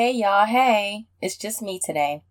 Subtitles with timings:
[0.00, 1.08] Hey y'all, hey.
[1.20, 2.22] It's just me today.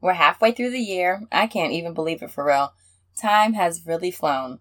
[0.00, 1.24] We're halfway through the year.
[1.30, 2.72] I can't even believe it for real.
[3.14, 4.60] Time has really flown.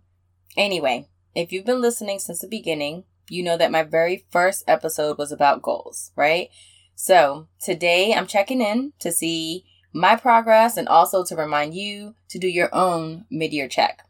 [0.57, 5.17] Anyway, if you've been listening since the beginning, you know that my very first episode
[5.17, 6.49] was about goals, right?
[6.95, 9.63] So today I'm checking in to see
[9.93, 14.05] my progress and also to remind you to do your own mid year check.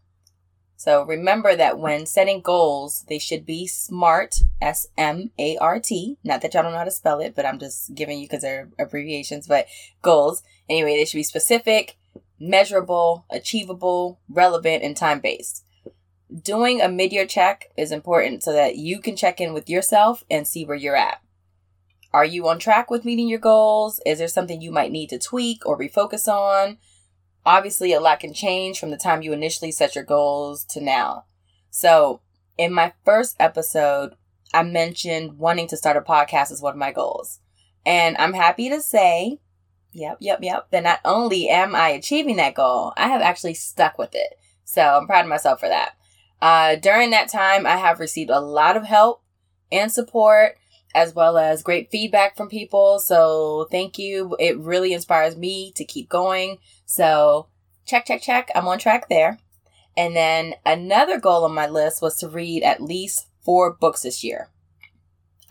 [0.84, 6.18] So remember that when setting goals, they should be SMART, S M A R T.
[6.26, 8.42] Not that y'all don't know how to spell it, but I'm just giving you because
[8.42, 9.68] they're abbreviations, but
[10.02, 10.44] goals.
[10.68, 11.96] Anyway, they should be specific,
[12.38, 15.64] measurable, achievable, relevant, and time based.
[16.42, 20.26] Doing a mid year check is important so that you can check in with yourself
[20.30, 21.22] and see where you're at.
[22.12, 24.02] Are you on track with meeting your goals?
[24.06, 26.78] Is there something you might need to tweak or refocus on?
[27.46, 31.26] Obviously, a lot can change from the time you initially set your goals to now.
[31.70, 32.22] So,
[32.58, 34.16] in my first episode,
[34.54, 37.40] I mentioned wanting to start a podcast as one of my goals.
[37.86, 39.40] And I'm happy to say,
[39.92, 43.98] yep, yep, yep, that not only am I achieving that goal, I have actually stuck
[43.98, 44.38] with it.
[44.64, 45.96] So I'm proud of myself for that.
[46.42, 49.24] Uh, during that time, I have received a lot of help
[49.72, 50.58] and support,
[50.94, 53.00] as well as great feedback from people.
[53.00, 54.36] So thank you.
[54.40, 56.60] It really inspires me to keep going.
[56.86, 57.48] So
[57.86, 58.50] check, check, check.
[58.56, 59.40] I'm on track there.
[59.96, 64.24] And then another goal on my list was to read at least four books this
[64.24, 64.50] year.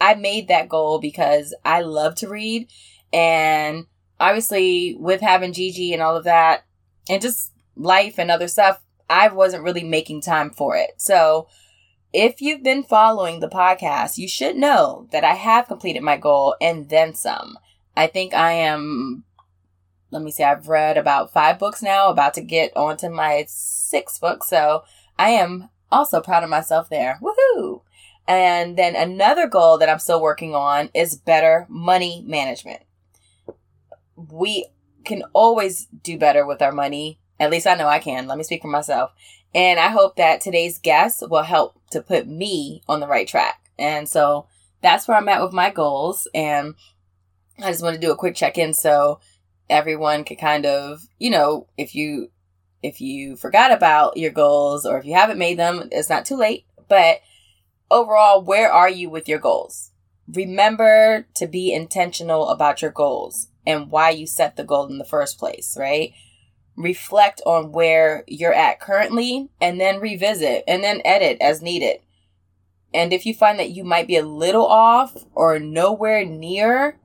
[0.00, 2.68] I made that goal because I love to read.
[3.12, 3.86] And
[4.18, 6.64] obviously, with having Gigi and all of that,
[7.08, 10.92] and just life and other stuff, I wasn't really making time for it.
[10.96, 11.48] So,
[12.12, 16.56] if you've been following the podcast, you should know that I have completed my goal
[16.60, 17.58] and then some.
[17.96, 19.24] I think I am
[20.12, 24.20] let me see, I've read about five books now, about to get onto my sixth
[24.20, 24.44] book.
[24.44, 24.84] So
[25.18, 27.18] I am also proud of myself there.
[27.22, 27.82] Woohoo!
[28.28, 32.82] And then another goal that I'm still working on is better money management.
[34.16, 34.66] We
[35.04, 37.18] can always do better with our money.
[37.40, 38.28] At least I know I can.
[38.28, 39.10] Let me speak for myself.
[39.54, 43.60] And I hope that today's guest will help to put me on the right track.
[43.78, 44.46] And so
[44.82, 46.28] that's where I'm at with my goals.
[46.34, 46.74] And
[47.58, 48.72] I just want to do a quick check in.
[48.72, 49.20] So
[49.72, 52.30] everyone could kind of, you know, if you
[52.82, 56.36] if you forgot about your goals or if you haven't made them, it's not too
[56.36, 56.66] late.
[56.88, 57.20] But
[57.90, 59.92] overall, where are you with your goals?
[60.28, 65.04] Remember to be intentional about your goals and why you set the goal in the
[65.04, 66.12] first place, right?
[66.76, 72.00] Reflect on where you're at currently and then revisit and then edit as needed.
[72.94, 76.98] And if you find that you might be a little off or nowhere near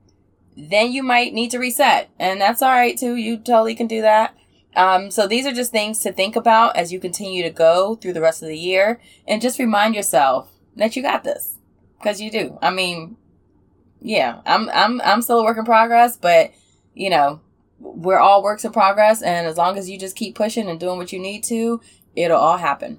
[0.58, 2.10] then you might need to reset.
[2.18, 3.14] And that's all right too.
[3.14, 4.36] You totally can do that.
[4.74, 8.12] Um, so these are just things to think about as you continue to go through
[8.12, 11.58] the rest of the year and just remind yourself that you got this
[11.98, 12.58] because you do.
[12.60, 13.16] I mean,
[14.00, 16.52] yeah, I'm, I'm, I'm still a work in progress, but
[16.94, 17.40] you know,
[17.78, 19.22] we're all works in progress.
[19.22, 21.80] And as long as you just keep pushing and doing what you need to,
[22.16, 22.98] it'll all happen.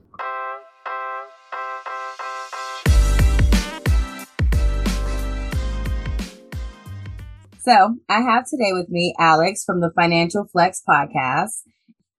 [7.69, 11.51] So I have today with me Alex from the Financial Flex podcast.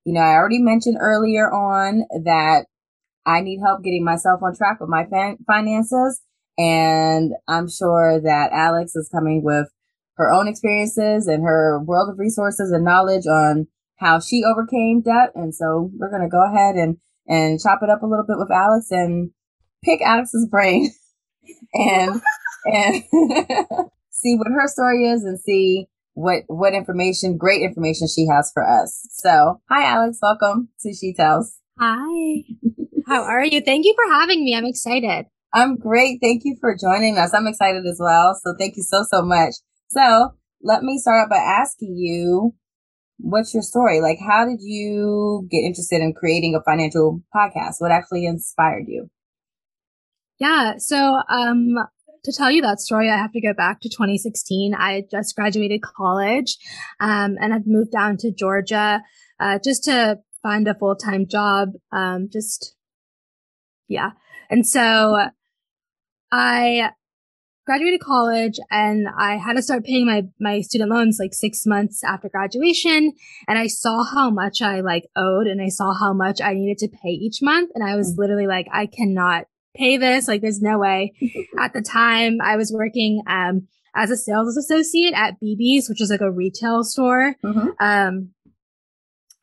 [0.04, 2.66] You know, I already mentioned earlier on that
[3.26, 6.22] I need help getting myself on track with my fin- finances.
[6.56, 9.66] And I'm sure that Alex is coming with
[10.18, 13.66] her own experiences and her world of resources and knowledge on
[13.96, 15.32] how she overcame debt.
[15.34, 18.38] And so we're going to go ahead and, and chop it up a little bit
[18.38, 19.32] with Alex and
[19.84, 20.92] pick Alex's brain
[21.74, 22.22] and,
[22.66, 23.02] and
[24.20, 28.66] see what her story is and see what what information, great information she has for
[28.66, 29.06] us.
[29.10, 31.58] So, hi Alex, welcome to She Tales.
[31.78, 32.44] Hi.
[33.06, 33.60] How are you?
[33.60, 34.54] Thank you for having me.
[34.54, 35.26] I'm excited.
[35.52, 36.18] I'm great.
[36.22, 37.34] Thank you for joining us.
[37.34, 38.38] I'm excited as well.
[38.44, 39.54] So, thank you so so much.
[39.88, 42.54] So, let me start out by asking you
[43.22, 44.00] what's your story?
[44.00, 47.76] Like how did you get interested in creating a financial podcast?
[47.78, 49.10] What actually inspired you?
[50.38, 51.76] Yeah, so um
[52.24, 54.74] to tell you that story, I have to go back to 2016.
[54.74, 56.58] I just graduated college,
[57.00, 59.02] um, and I've moved down to Georgia,
[59.38, 61.70] uh, just to find a full time job.
[61.92, 62.74] Um, just,
[63.88, 64.10] yeah.
[64.50, 65.28] And so
[66.32, 66.90] I
[67.66, 72.02] graduated college and I had to start paying my, my student loans like six months
[72.02, 73.12] after graduation.
[73.46, 76.78] And I saw how much I like owed and I saw how much I needed
[76.78, 77.70] to pay each month.
[77.74, 78.22] And I was mm-hmm.
[78.22, 79.44] literally like, I cannot
[79.76, 80.28] pay this.
[80.28, 81.12] Like there's no way.
[81.58, 86.10] at the time I was working, um, as a sales associate at BB's, which is
[86.10, 87.34] like a retail store.
[87.44, 87.68] Mm-hmm.
[87.80, 88.30] Um,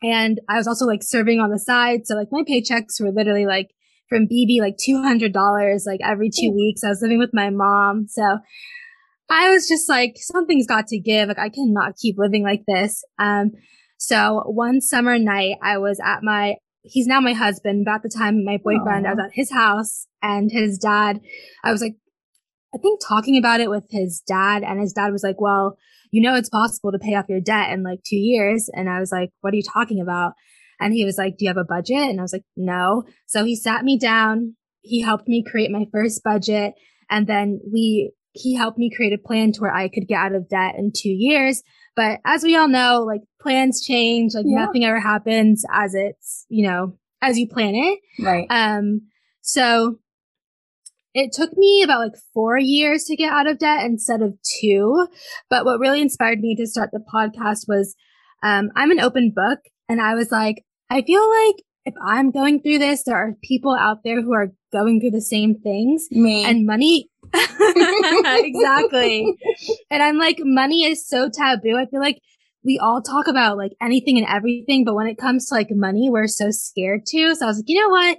[0.01, 2.05] and I was also like serving on the side.
[2.05, 3.71] So like my paychecks were literally like
[4.09, 5.33] from BB, like $200,
[5.85, 6.83] like every two weeks.
[6.83, 8.07] I was living with my mom.
[8.07, 8.39] So
[9.29, 11.27] I was just like, something's got to give.
[11.27, 13.03] Like, I cannot keep living like this.
[13.19, 13.51] Um,
[13.97, 16.55] so one summer night, I was at my,
[16.89, 19.09] he's now my husband, but at the time, my boyfriend, Aww.
[19.09, 21.19] I was at his house and his dad,
[21.63, 21.95] I was like,
[22.73, 25.77] I think talking about it with his dad and his dad was like, well,
[26.11, 28.69] you know, it's possible to pay off your debt in like two years.
[28.73, 30.33] And I was like, what are you talking about?
[30.79, 31.97] And he was like, do you have a budget?
[31.97, 33.03] And I was like, no.
[33.25, 34.55] So he sat me down.
[34.81, 36.73] He helped me create my first budget.
[37.09, 40.35] And then we, he helped me create a plan to where I could get out
[40.35, 41.63] of debt in two years.
[41.97, 44.63] But as we all know, like plans change, like yeah.
[44.63, 47.99] nothing ever happens as it's, you know, as you plan it.
[48.23, 48.45] Right.
[48.51, 49.07] Um,
[49.41, 49.97] so
[51.15, 55.07] it took me about like four years to get out of debt instead of two.
[55.49, 57.95] But what really inspired me to start the podcast was,
[58.43, 59.59] um, I'm an open book
[59.89, 61.55] and I was like, I feel like
[61.85, 65.21] if I'm going through this, there are people out there who are going through the
[65.21, 66.07] same things.
[66.11, 66.45] Me.
[66.45, 67.09] And money.
[68.45, 69.35] exactly.
[69.91, 71.77] and I'm like, money is so taboo.
[71.77, 72.19] I feel like
[72.63, 76.09] we all talk about like anything and everything, but when it comes to like money,
[76.09, 77.35] we're so scared to.
[77.35, 78.17] So I was like, you know what?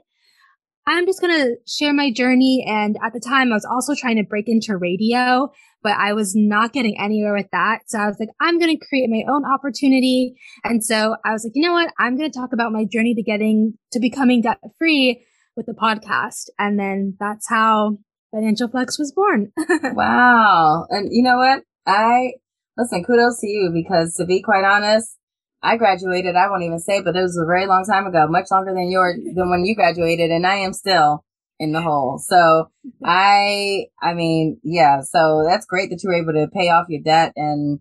[0.86, 2.64] I'm just going to share my journey.
[2.66, 5.50] And at the time, I was also trying to break into radio,
[5.82, 7.80] but I was not getting anywhere with that.
[7.88, 10.34] So I was like, I'm going to create my own opportunity.
[10.64, 11.92] And so I was like, you know what?
[11.98, 15.26] I'm going to talk about my journey to getting to becoming debt free
[15.56, 16.46] with the podcast.
[16.58, 17.98] And then that's how
[18.30, 19.52] Financial Flex was born.
[19.94, 20.86] wow.
[20.90, 21.62] And you know what?
[21.86, 22.32] I
[22.76, 25.16] listen, kudos to you because to be quite honest,
[25.62, 28.46] I graduated, I won't even say, but it was a very long time ago, much
[28.50, 31.24] longer than your than when you graduated, and I am still
[31.58, 32.18] in the hole.
[32.18, 32.70] So
[33.04, 37.02] I I mean, yeah, so that's great that you were able to pay off your
[37.02, 37.80] debt and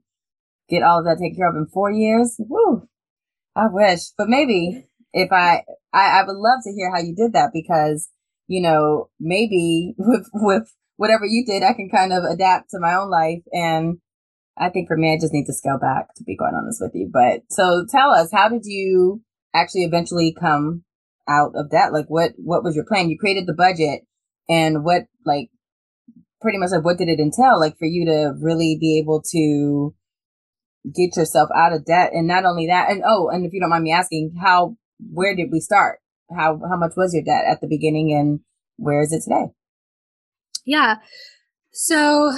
[0.69, 2.35] get all of that taken care of in four years.
[2.39, 2.87] Woo.
[3.55, 4.11] I wish.
[4.17, 8.09] But maybe if I, I I would love to hear how you did that because,
[8.47, 12.95] you know, maybe with with whatever you did, I can kind of adapt to my
[12.95, 13.99] own life and
[14.59, 16.91] I think for me, I just need to scale back to be quite honest with
[16.95, 17.09] you.
[17.11, 19.21] But so tell us, how did you
[19.53, 20.83] actually eventually come
[21.27, 21.93] out of that?
[21.93, 23.09] Like what, what was your plan?
[23.09, 24.01] You created the budget
[24.49, 25.49] and what, like,
[26.41, 27.59] pretty much like what did it entail?
[27.59, 29.93] Like for you to really be able to
[30.93, 32.11] get yourself out of debt.
[32.13, 34.77] And not only that, and oh, and if you don't mind me asking, how,
[35.11, 35.99] where did we start?
[36.35, 38.39] How, how much was your debt at the beginning and
[38.77, 39.51] where is it today?
[40.65, 40.95] Yeah.
[41.71, 42.33] So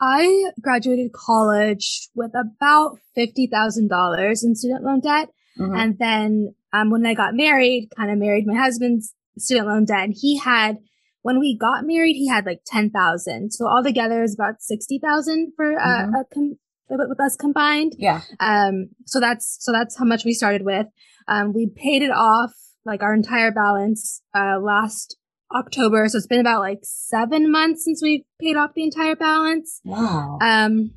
[0.00, 5.28] I graduated college with about $50,000 in student loan debt.
[5.58, 5.76] Mm-hmm.
[5.76, 10.04] And then, um, when I got married, kind of married my husband's student loan debt
[10.04, 10.78] and he had,
[11.22, 13.52] when we got married, he had like 10,000.
[13.52, 16.14] So altogether is about 60,000 for, uh, mm-hmm.
[16.14, 16.58] a com-
[16.88, 17.94] with us combined.
[17.98, 18.22] Yeah.
[18.40, 20.86] Um, so that's, so that's how much we started with.
[21.28, 22.52] Um, we paid it off
[22.84, 25.16] like our entire balance, uh, last
[25.54, 26.08] October.
[26.08, 29.80] So it's been about like seven months since we've paid off the entire balance.
[29.84, 30.38] Wow.
[30.40, 30.92] Um,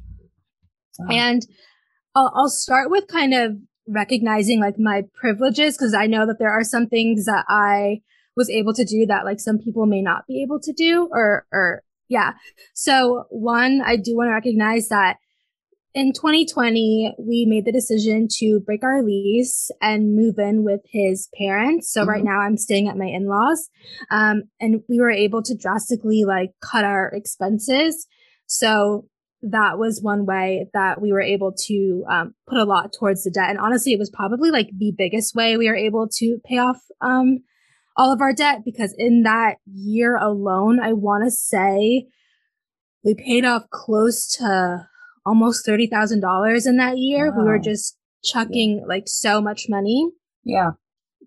[0.99, 1.07] wow.
[1.11, 1.41] and
[2.15, 6.51] I'll, I'll start with kind of recognizing like my privileges because I know that there
[6.51, 8.01] are some things that I
[8.35, 11.45] was able to do that like some people may not be able to do or,
[11.51, 12.33] or yeah.
[12.73, 15.17] So one, I do want to recognize that
[15.95, 21.29] in 2020, we made the decision to break our lease and move in with his
[21.37, 21.91] parents.
[21.91, 22.09] So mm-hmm.
[22.09, 23.69] right now I'm staying at my in-laws.
[24.11, 28.07] Um, and we were able to drastically like cut our expenses.
[28.45, 29.07] So
[29.41, 33.31] that was one way that we were able to um, put a lot towards the
[33.31, 33.49] debt.
[33.49, 36.81] And honestly, it was probably like the biggest way we were able to pay off
[36.99, 37.39] um,
[37.95, 42.07] all of our debt because in that year alone, I want to say
[43.01, 44.89] we paid off close to
[45.25, 47.31] almost $30,000 in that year.
[47.31, 47.37] Wow.
[47.37, 50.09] We were just chucking like so much money.
[50.43, 50.71] Yeah.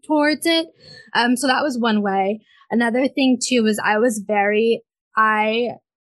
[0.07, 0.69] Towards it.
[1.15, 2.41] Um, so that was one way.
[2.71, 4.83] Another thing too was I was very,
[5.17, 5.71] I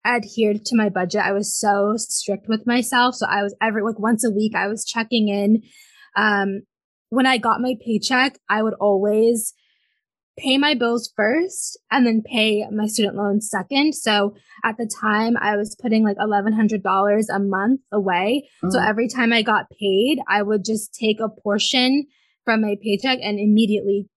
[0.04, 1.22] adhered to my budget.
[1.22, 3.14] I was so strict with myself.
[3.14, 5.62] So I was every, like once a week, I was checking in.
[6.16, 6.62] Um,
[7.10, 9.54] when I got my paycheck, I would always
[10.42, 13.94] pay my bills first and then pay my student loans second.
[13.94, 18.48] So at the time I was putting like $1,100 a month away.
[18.62, 18.70] Mm-hmm.
[18.70, 22.06] So every time I got paid, I would just take a portion
[22.44, 24.08] from my paycheck and immediately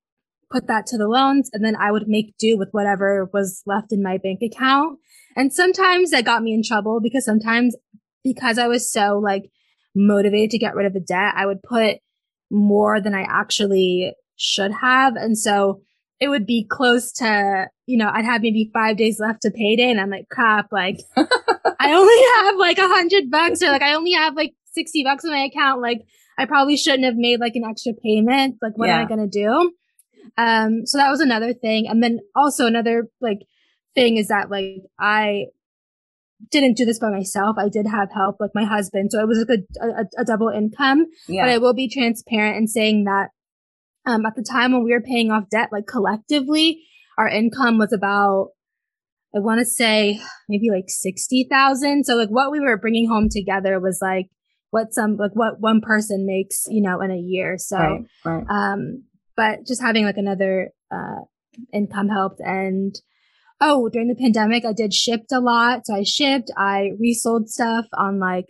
[0.52, 1.50] put that to the loans.
[1.54, 5.00] And then I would make do with whatever was left in my bank account.
[5.36, 7.76] And sometimes that got me in trouble because sometimes
[8.24, 9.50] because I was so like
[9.96, 11.98] motivated to get rid of the debt, I would put
[12.50, 15.16] more than I actually should have.
[15.16, 15.82] And so
[16.24, 19.92] it would be close to, you know, I'd have maybe five days left to payday
[19.92, 23.94] and I'm like, crap, like I only have like a hundred bucks or like I
[23.94, 25.82] only have like 60 bucks in my account.
[25.82, 26.06] Like
[26.38, 28.56] I probably shouldn't have made like an extra payment.
[28.62, 29.00] Like what yeah.
[29.00, 29.74] am I going to do?
[30.38, 31.90] Um, so that was another thing.
[31.90, 33.40] And then also another like
[33.94, 35.48] thing is that like I
[36.52, 37.58] didn't do this by myself.
[37.60, 39.12] I did have help with my husband.
[39.12, 41.08] So it was a good, a, a double income.
[41.28, 41.44] Yeah.
[41.44, 43.32] But I will be transparent in saying that,
[44.06, 46.84] um, at the time when we were paying off debt, like collectively,
[47.18, 48.50] our income was about,
[49.36, 50.20] I want to say
[50.50, 52.04] maybe like 60,000.
[52.06, 54.28] So like what we were bringing home together was like
[54.72, 57.58] what some, like what one person makes, you know, in a year.
[57.58, 58.46] So, right, right.
[58.50, 59.04] um,
[59.36, 61.22] but just having like another, uh,
[61.72, 62.94] income helped and,
[63.62, 65.86] oh, during the pandemic, I did Shipt a lot.
[65.86, 68.48] So I shipped, I resold stuff on like,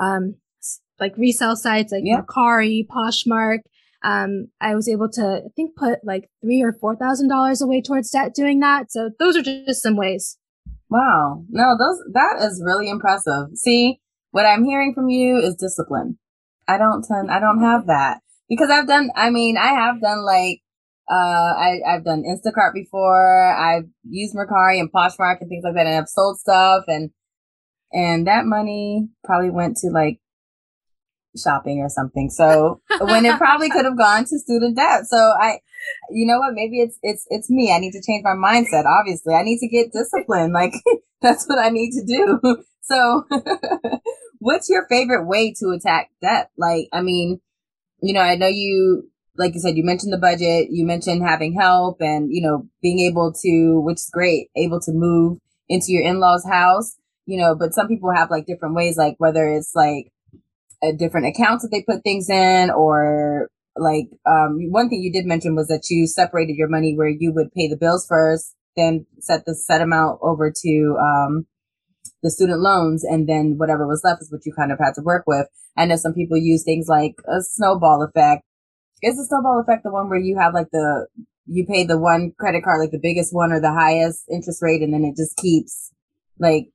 [0.00, 0.36] um,
[1.00, 2.26] like resale sites like yep.
[2.26, 3.58] Mercari, Poshmark.
[4.04, 7.82] Um, I was able to, I think, put like three or four thousand dollars away
[7.82, 8.90] towards debt doing that.
[8.90, 10.38] So those are just some ways.
[10.90, 13.48] Wow, no, those that is really impressive.
[13.54, 16.18] See, what I'm hearing from you is discipline.
[16.68, 19.10] I don't tend, I don't have that because I've done.
[19.16, 20.60] I mean, I have done like
[21.10, 23.54] uh, I, I've done Instacart before.
[23.54, 27.10] I've used Mercari and Poshmark and things like that, and I've sold stuff, and
[27.92, 30.20] and that money probably went to like
[31.36, 32.30] shopping or something.
[32.30, 35.06] So when it probably could have gone to student debt.
[35.06, 35.60] So I,
[36.10, 36.54] you know what?
[36.54, 37.72] Maybe it's it's it's me.
[37.72, 38.84] I need to change my mindset.
[38.84, 40.52] Obviously, I need to get disciplined.
[40.52, 40.74] Like
[41.22, 42.64] that's what I need to do.
[42.84, 43.24] So,
[44.40, 46.50] what's your favorite way to attack debt?
[46.58, 47.40] Like, I mean,
[48.02, 51.54] you know, I know you like you said, you mentioned the budget, you mentioned having
[51.54, 56.02] help and, you know, being able to, which is great, able to move into your
[56.02, 60.12] in-laws house, you know, but some people have like different ways, like whether it's like
[60.82, 65.26] a different accounts that they put things in or like, um, one thing you did
[65.26, 69.06] mention was that you separated your money where you would pay the bills first, then
[69.20, 71.46] set the set amount over to, um,
[72.22, 75.02] the student loans and then whatever was left is what you kind of had to
[75.02, 75.46] work with.
[75.76, 78.44] I know some people use things like a snowball effect
[79.02, 81.06] is the snowball effect the one where you have like the
[81.46, 84.80] you pay the one credit card like the biggest one or the highest interest rate
[84.80, 85.90] and then it just keeps
[86.38, 86.68] like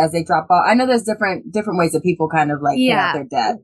[0.00, 0.64] as they drop off?
[0.66, 3.12] I know there's different different ways that people kind of like yeah.
[3.12, 3.56] their debt.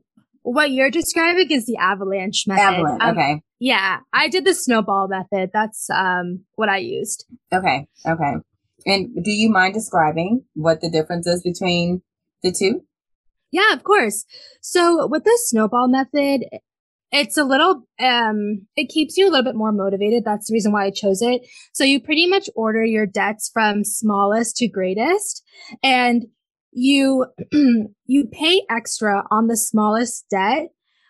[0.43, 2.61] What you're describing is the avalanche method.
[2.61, 3.41] Avalanche, um, okay.
[3.59, 5.49] Yeah, I did the snowball method.
[5.53, 7.25] That's um what I used.
[7.51, 8.33] Okay, okay.
[8.85, 12.01] And do you mind describing what the difference is between
[12.43, 12.83] the two?
[13.51, 14.25] Yeah, of course.
[14.61, 16.45] So with the snowball method,
[17.11, 20.23] it's a little um it keeps you a little bit more motivated.
[20.25, 21.47] That's the reason why i chose it.
[21.73, 25.43] So you pretty much order your debts from smallest to greatest
[25.83, 26.25] and
[26.71, 27.25] you
[28.05, 30.69] you pay extra on the smallest debt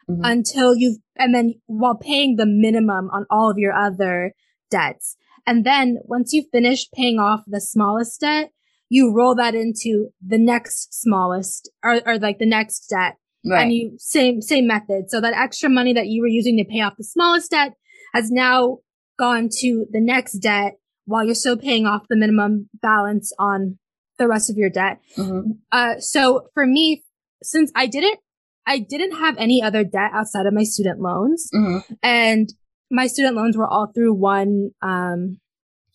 [0.09, 0.21] mm-hmm.
[0.23, 4.33] until you've and then while paying the minimum on all of your other
[4.69, 5.15] debts.
[5.45, 8.51] And then once you finish paying off the smallest debt
[8.89, 13.15] you roll that into the next smallest or, or like the next debt
[13.49, 13.63] Right.
[13.63, 15.09] And you same same method.
[15.09, 17.73] So that extra money that you were using to pay off the smallest debt
[18.13, 18.79] has now
[19.17, 20.73] gone to the next debt
[21.05, 23.77] while you're still paying off the minimum balance on
[24.17, 24.99] the rest of your debt.
[25.17, 25.51] Mm-hmm.
[25.71, 27.03] Uh, so for me,
[27.41, 28.19] since I didn't,
[28.65, 31.93] I didn't have any other debt outside of my student loans, mm-hmm.
[32.03, 32.49] and
[32.91, 35.39] my student loans were all through one, um,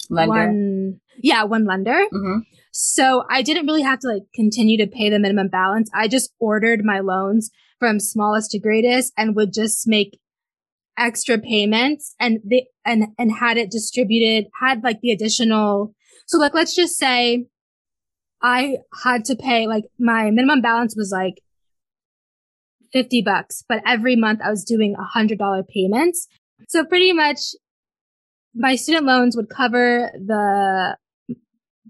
[0.09, 0.33] lender.
[0.33, 2.05] One, yeah, one lender.
[2.13, 2.41] Mm-hmm.
[2.73, 5.91] So I didn't really have to like continue to pay the minimum balance.
[5.95, 10.19] I just ordered my loans from smallest to greatest and would just make
[10.99, 15.95] extra payments and they and and had it distributed had like the additional
[16.27, 17.47] so like let's just say
[18.43, 21.41] I had to pay like my minimum balance was like
[22.93, 26.29] 50 bucks, but every month I was doing a hundred dollar payments.
[26.69, 27.39] So pretty much
[28.55, 30.97] my student loans would cover the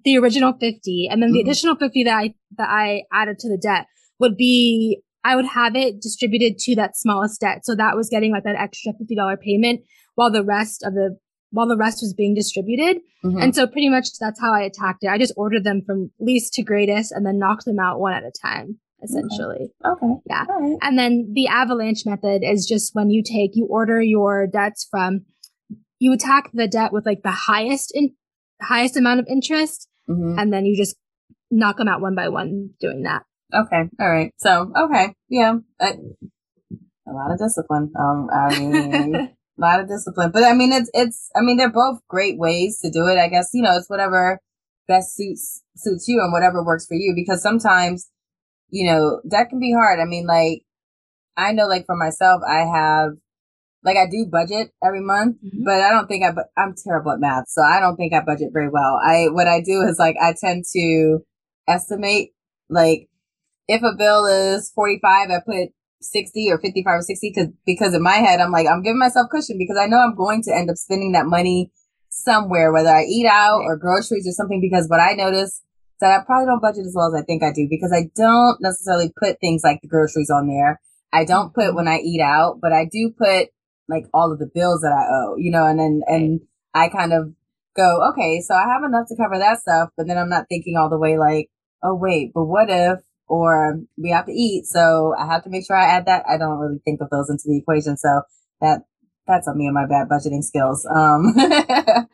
[0.04, 1.48] the original 50 and then the mm-hmm.
[1.48, 3.86] additional 50 that I, that I added to the debt
[4.18, 7.64] would be, I would have it distributed to that smallest debt.
[7.64, 9.82] So that was getting like that extra $50 payment
[10.14, 11.18] while the rest of the,
[11.50, 12.98] while the rest was being distributed.
[13.24, 13.38] Mm-hmm.
[13.40, 15.08] And so pretty much that's how I attacked it.
[15.08, 18.24] I just ordered them from least to greatest and then knocked them out one at
[18.24, 19.72] a time essentially.
[19.84, 20.06] Okay.
[20.06, 20.20] okay.
[20.26, 20.44] Yeah.
[20.48, 20.78] Right.
[20.82, 25.22] And then the avalanche method is just when you take, you order your debts from,
[25.98, 28.14] you attack the debt with like the highest in
[28.60, 30.38] highest amount of interest Mm-hmm.
[30.38, 30.96] And then you just
[31.50, 33.22] knock them out one by one doing that.
[33.54, 33.88] Okay.
[34.00, 34.32] All right.
[34.38, 35.14] So, okay.
[35.28, 35.56] Yeah.
[35.80, 35.92] I,
[37.06, 37.92] a lot of discipline.
[37.98, 39.14] Um, I mean,
[39.58, 42.80] a lot of discipline, but I mean, it's, it's, I mean, they're both great ways
[42.82, 43.18] to do it.
[43.18, 44.40] I guess, you know, it's whatever
[44.88, 48.08] best suits, suits you and whatever works for you because sometimes,
[48.70, 50.00] you know, that can be hard.
[50.00, 50.62] I mean, like,
[51.36, 53.12] I know, like for myself, I have
[53.84, 55.64] like I do budget every month, mm-hmm.
[55.64, 57.48] but I don't think I, I'm terrible at math.
[57.48, 59.00] So I don't think I budget very well.
[59.04, 61.18] I, what I do is like, I tend to
[61.68, 62.32] estimate,
[62.68, 63.08] like,
[63.68, 65.70] if a bill is 45, I put
[66.00, 69.28] 60 or 55 or 60 because, because in my head, I'm like, I'm giving myself
[69.30, 71.70] cushion because I know I'm going to end up spending that money
[72.08, 75.62] somewhere, whether I eat out or groceries or something, because what I notice
[76.00, 78.60] that I probably don't budget as well as I think I do because I don't
[78.60, 80.80] necessarily put things like the groceries on there.
[81.12, 83.48] I don't put when I eat out, but I do put
[83.92, 86.40] like all of the bills that I owe, you know, and then, and
[86.74, 87.32] I kind of
[87.76, 90.76] go, okay, so I have enough to cover that stuff, but then I'm not thinking
[90.76, 91.48] all the way like,
[91.82, 95.66] oh wait, but what if, or we have to eat, so I have to make
[95.66, 96.24] sure I add that.
[96.28, 98.22] I don't really think of those into the equation, so
[98.60, 98.80] that
[99.26, 100.86] that's on me and my bad budgeting skills.
[100.86, 101.34] Um,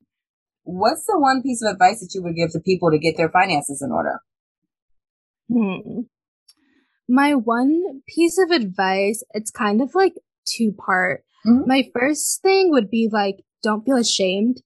[0.63, 3.31] what's the one piece of advice that you would give to people to get their
[3.31, 4.21] finances in order?
[5.53, 6.03] Hmm.
[7.09, 10.13] My one piece of advice, it's kind of like
[10.47, 11.25] two part.
[11.49, 11.69] Mm-hmm.
[11.69, 14.63] My first thing would be like, don't feel ashamed.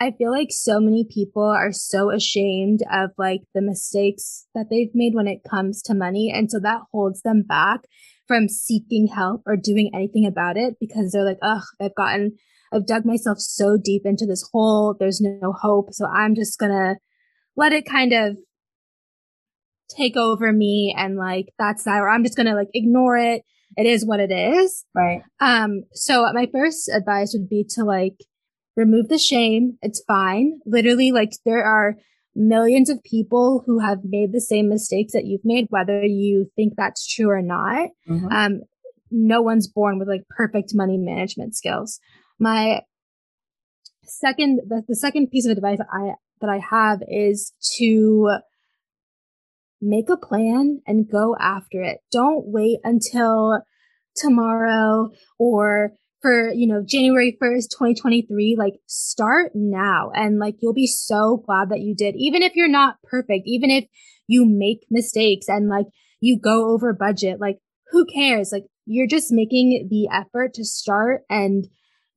[0.00, 4.94] I feel like so many people are so ashamed of like the mistakes that they've
[4.94, 6.32] made when it comes to money.
[6.32, 7.80] And so that holds them back
[8.28, 12.36] from seeking help or doing anything about it because they're like, ugh, I've gotten,
[12.72, 14.94] I've dug myself so deep into this hole.
[14.98, 15.92] There's no hope.
[15.92, 16.96] So I'm just going to
[17.56, 18.36] let it kind of
[19.88, 20.94] take over me.
[20.96, 23.42] And like, that's that, or I'm just to like ignore it.
[23.76, 24.84] It is what it is.
[24.94, 25.22] Right.
[25.40, 28.16] Um, so my first advice would be to like
[28.76, 29.78] remove the shame.
[29.82, 30.60] It's fine.
[30.66, 31.96] Literally, like there are
[32.34, 36.74] millions of people who have made the same mistakes that you've made, whether you think
[36.76, 37.88] that's true or not.
[38.08, 38.28] Mm-hmm.
[38.28, 38.60] Um,
[39.10, 41.98] no one's born with like perfect money management skills.
[42.38, 42.82] My
[44.04, 48.38] second, the, the second piece of advice I, that I have is to
[49.80, 51.98] make a plan and go after it.
[52.10, 53.60] Don't wait until
[54.16, 60.10] tomorrow or for, you know, January 1st, 2023, like start now.
[60.12, 63.70] And like, you'll be so glad that you did, even if you're not perfect, even
[63.70, 63.84] if
[64.26, 65.86] you make mistakes and like
[66.20, 67.58] you go over budget, like
[67.90, 68.50] who cares?
[68.52, 71.66] Like you're just making the effort to start and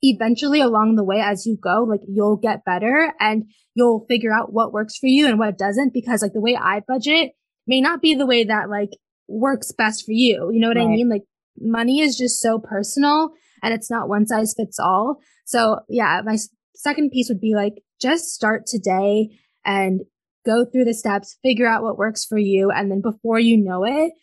[0.02, 3.44] eventually along the way as you go, like you'll get better and
[3.76, 6.82] you'll figure out what works for you and what doesn't because like the way I
[6.88, 7.34] budget
[7.68, 8.92] may not be the way that like
[9.28, 10.50] works best for you.
[10.52, 10.86] You know what right.
[10.86, 11.10] I mean?
[11.10, 11.24] Like
[11.60, 13.32] money is just so personal
[13.64, 15.18] and it's not one size fits all.
[15.46, 16.38] So yeah, my
[16.76, 19.30] second piece would be like, just start today
[19.66, 20.02] and
[20.46, 22.72] go through the steps, figure out what works for you.
[22.72, 24.14] And then before you know it,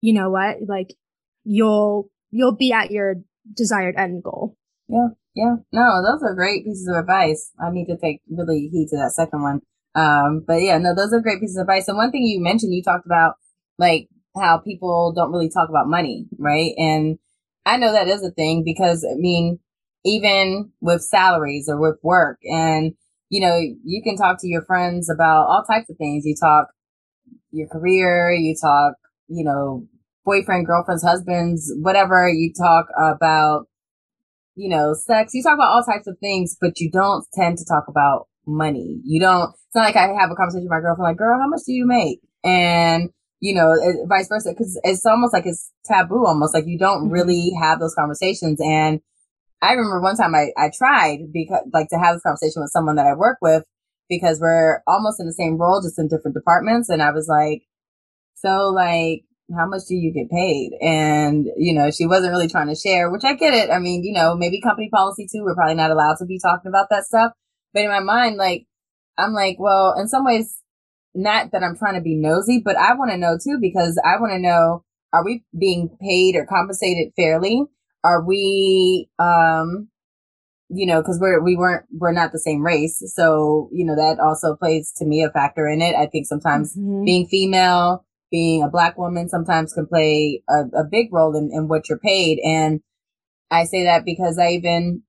[0.00, 0.58] you know what?
[0.66, 0.94] Like
[1.44, 3.16] you'll, you'll be at your
[3.56, 4.56] desired end goal.
[4.88, 5.08] Yeah.
[5.34, 5.56] Yeah.
[5.72, 7.52] No, those are great pieces of advice.
[7.60, 9.60] I need to take really heed to that second one.
[9.94, 11.88] Um, but yeah, no, those are great pieces of advice.
[11.88, 13.34] And one thing you mentioned, you talked about
[13.78, 16.72] like how people don't really talk about money, right?
[16.76, 17.18] And
[17.66, 19.58] I know that is a thing because I mean,
[20.04, 22.92] even with salaries or with work and,
[23.30, 26.24] you know, you can talk to your friends about all types of things.
[26.24, 26.68] You talk
[27.50, 28.94] your career, you talk,
[29.28, 29.86] you know,
[30.24, 32.28] boyfriend, girlfriends, husbands, whatever.
[32.28, 33.66] You talk about,
[34.54, 35.34] you know, sex.
[35.34, 39.00] You talk about all types of things, but you don't tend to talk about money.
[39.04, 41.48] You don't, it's not like I have a conversation with my girlfriend, like, girl, how
[41.48, 42.20] much do you make?
[42.42, 43.74] And you know,
[44.08, 44.54] vice versa.
[44.54, 47.12] Cause it's almost like it's taboo, almost like you don't mm-hmm.
[47.12, 48.60] really have those conversations.
[48.60, 49.00] And
[49.62, 52.96] I remember one time I, I tried because like to have this conversation with someone
[52.96, 53.64] that I work with
[54.08, 56.88] because we're almost in the same role, just in different departments.
[56.88, 57.62] And I was like,
[58.34, 59.24] so like,
[59.56, 60.72] how much do you get paid?
[60.82, 63.70] And, you know, she wasn't really trying to share, which I get it.
[63.70, 65.42] I mean, you know, maybe company policy too.
[65.42, 67.32] We're probably not allowed to be talking about that stuff.
[67.72, 68.66] But in my mind, like,
[69.18, 70.62] I'm like, well, in some ways,
[71.14, 74.20] not that I'm trying to be nosy, but I want to know too, because I
[74.20, 77.64] want to know, are we being paid or compensated fairly?
[78.04, 79.88] Are we, um,
[80.68, 83.02] you know, cause we're, we weren't, we're not the same race.
[83.14, 85.96] So, you know, that also plays to me a factor in it.
[85.96, 87.04] I think sometimes mm-hmm.
[87.04, 91.68] being female, being a black woman sometimes can play a, a big role in, in
[91.68, 92.38] what you're paid.
[92.44, 92.80] And
[93.50, 95.02] I say that because I even,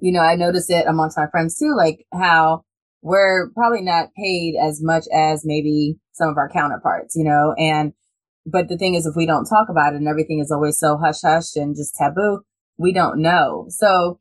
[0.00, 2.64] you know, I notice it amongst my friends too, like how
[3.02, 7.92] we're probably not paid as much as maybe some of our counterparts, you know, and,
[8.46, 10.96] but the thing is, if we don't talk about it and everything is always so
[10.96, 12.40] hush hush and just taboo,
[12.78, 13.66] we don't know.
[13.68, 14.20] So,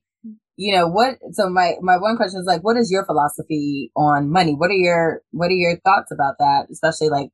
[0.57, 4.31] you know, what, so my, my one question is like, what is your philosophy on
[4.31, 4.53] money?
[4.53, 6.67] What are your, what are your thoughts about that?
[6.71, 7.29] Especially like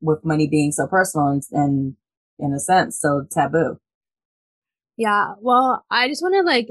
[0.00, 1.96] with money being so personal and, and
[2.38, 3.76] in a sense, so taboo.
[4.96, 5.34] Yeah.
[5.40, 6.68] Well, I just want to like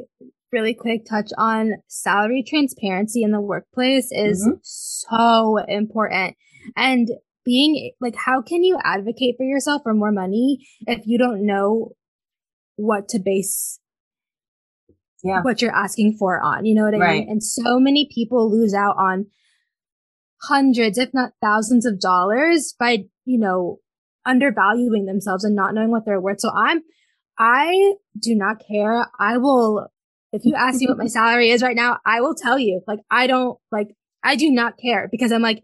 [0.52, 4.58] really quick touch on salary transparency in the workplace is mm-hmm.
[4.62, 6.36] so important.
[6.76, 7.10] And
[7.46, 11.92] being like, how can you advocate for yourself for more money if you don't know
[12.76, 13.80] what to base
[15.24, 15.42] yeah.
[15.42, 16.66] what you're asking for on?
[16.66, 17.20] You know what I right.
[17.22, 17.30] mean?
[17.30, 19.28] And so many people lose out on
[20.44, 23.80] hundreds, if not thousands of dollars by, you know,
[24.26, 26.42] undervaluing themselves and not knowing what they're worth.
[26.42, 26.82] So I'm,
[27.40, 29.08] I do not care.
[29.20, 29.88] I will
[30.32, 32.82] if you ask me what my salary is right now, I will tell you.
[32.88, 33.90] Like, I don't, like,
[34.24, 35.64] I do not care because I'm like,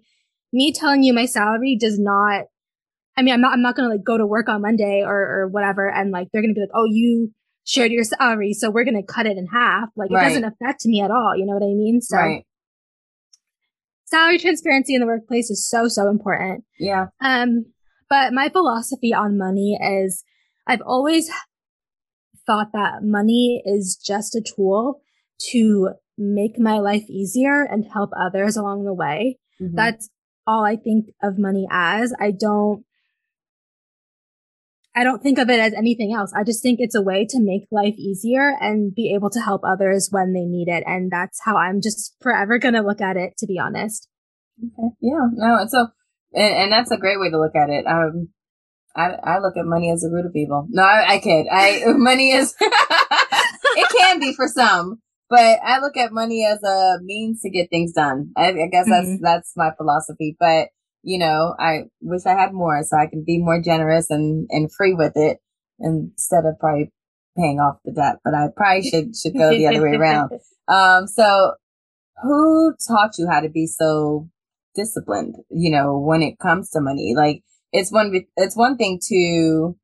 [0.52, 2.46] me telling you my salary does not
[3.18, 5.16] I mean, I'm not, I'm not going to like go to work on Monday or,
[5.16, 5.90] or whatever.
[5.90, 7.34] And like, they're going to be like, oh, you
[7.66, 8.54] shared your salary.
[8.54, 9.90] So we're going to cut it in half.
[9.96, 10.28] Like, right.
[10.28, 11.36] it doesn't affect me at all.
[11.36, 12.00] You know what I mean?
[12.00, 12.46] So right.
[14.06, 16.64] salary transparency in the workplace is so, so important.
[16.80, 17.08] Yeah.
[17.20, 17.66] Um,
[18.08, 20.24] but my philosophy on money is
[20.68, 21.30] I've always
[22.48, 25.02] thought that money is just a tool
[25.52, 29.38] to make my life easier and help others along the way.
[29.62, 29.76] Mm-hmm.
[29.76, 30.10] That's
[30.48, 32.14] all I think of money as.
[32.20, 32.84] I don't
[34.98, 36.34] I don't think of it as anything else.
[36.36, 39.62] I just think it's a way to make life easier and be able to help
[39.64, 40.84] others when they need it.
[40.88, 44.10] And that's how I'm just forever going to look at it, to be honest.
[44.60, 44.96] Okay.
[45.02, 45.28] Yeah.
[45.34, 45.90] No, and so,
[46.34, 47.86] and, and that's a great way to look at it.
[47.86, 48.30] Um,
[48.98, 50.66] I, I look at money as the root of evil.
[50.70, 51.46] No, I, I kid.
[51.52, 56.98] I, money is, it can be for some, but I look at money as a
[57.02, 58.32] means to get things done.
[58.36, 59.24] I, I guess that's, mm-hmm.
[59.24, 60.36] that's my philosophy.
[60.40, 60.70] But
[61.08, 64.70] you know, I wish I had more so I can be more generous and, and
[64.70, 65.38] free with it
[65.80, 66.92] instead of probably
[67.38, 68.18] paying off the debt.
[68.26, 70.32] But I probably should, should go the other way around.
[70.68, 71.54] Um, so
[72.22, 74.28] who taught you how to be so
[74.76, 77.14] disciplined, you know, when it comes to money?
[77.16, 79.76] Like it's one, it's one thing to,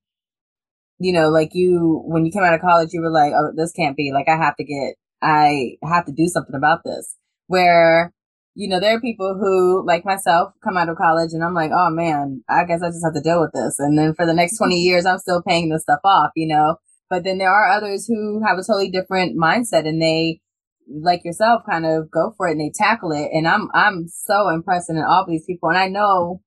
[1.00, 3.72] you know, like you, when you came out of college, you were like, oh, this
[3.72, 7.16] can't be like, I have to get, I have to do something about this
[7.48, 8.14] where
[8.56, 11.72] you know, there are people who, like myself, come out of college and I'm like,
[11.74, 13.80] oh man, I guess I just have to deal with this.
[13.80, 14.82] And then for the next 20 mm-hmm.
[14.82, 16.76] years, I'm still paying this stuff off, you know?
[17.10, 20.40] But then there are others who have a totally different mindset and they,
[20.88, 23.30] like yourself, kind of go for it and they tackle it.
[23.34, 25.70] And I'm, I'm so impressed in all of these people.
[25.70, 26.42] And I know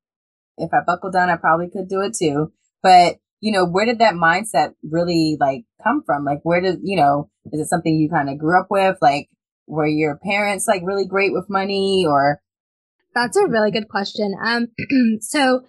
[0.59, 2.53] if I buckle down, I probably could do it too.
[2.83, 6.25] But, you know, where did that mindset really like come from?
[6.25, 8.97] Like, where did, you know, is it something you kind of grew up with?
[9.01, 9.29] Like,
[9.67, 12.41] were your parents like really great with money or?
[13.15, 14.35] That's a really good question.
[14.45, 14.69] Um,
[15.21, 15.63] so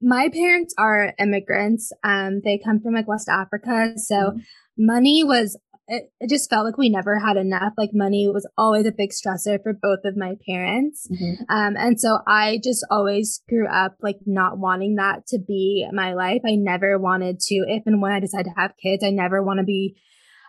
[0.00, 1.92] my parents are immigrants.
[2.02, 3.92] Um, they come from like West Africa.
[3.96, 4.38] So mm-hmm.
[4.76, 7.72] money was, it, it, just felt like we never had enough.
[7.76, 11.08] Like money was always a big stressor for both of my parents.
[11.10, 11.42] Mm-hmm.
[11.48, 16.14] Um, and so I just always grew up like not wanting that to be my
[16.14, 16.42] life.
[16.46, 19.58] I never wanted to, if and when I decide to have kids, I never want
[19.58, 19.96] to be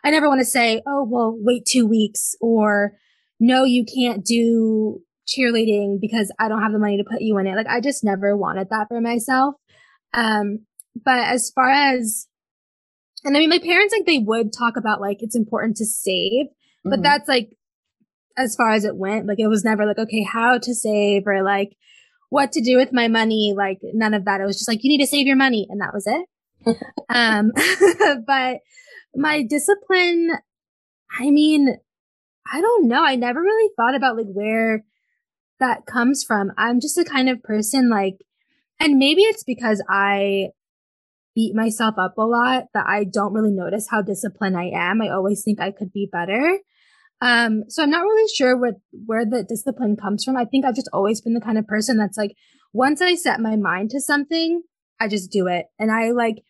[0.03, 2.93] I never want to say, oh, well, wait two weeks or
[3.39, 7.47] no, you can't do cheerleading because I don't have the money to put you in
[7.47, 7.55] it.
[7.55, 9.55] Like I just never wanted that for myself.
[10.13, 12.27] Um, but as far as,
[13.23, 16.47] and I mean, my parents, like they would talk about like, it's important to save,
[16.47, 16.89] mm-hmm.
[16.89, 17.49] but that's like,
[18.37, 21.43] as far as it went, like it was never like, okay, how to save or
[21.43, 21.75] like
[22.29, 23.53] what to do with my money.
[23.55, 24.39] Like none of that.
[24.39, 25.67] It was just like, you need to save your money.
[25.69, 26.25] And that was it.
[27.09, 27.51] um,
[28.25, 28.59] but
[29.15, 30.31] my discipline,
[31.19, 31.77] I mean,
[32.51, 33.03] I don't know.
[33.03, 34.85] I never really thought about like where
[35.59, 36.51] that comes from.
[36.57, 38.15] I'm just a kind of person like,
[38.79, 40.49] and maybe it's because I
[41.35, 45.01] beat myself up a lot that I don't really notice how disciplined I am.
[45.01, 46.59] I always think I could be better.
[47.21, 50.37] Um, so I'm not really sure what, where the discipline comes from.
[50.37, 52.35] I think I've just always been the kind of person that's like,
[52.73, 54.61] once I set my mind to something,
[54.99, 55.65] I just do it.
[55.77, 56.43] And I like,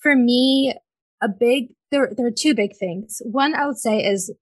[0.00, 0.74] for me,
[1.22, 3.22] a big there there are two big things.
[3.24, 4.34] One I would say is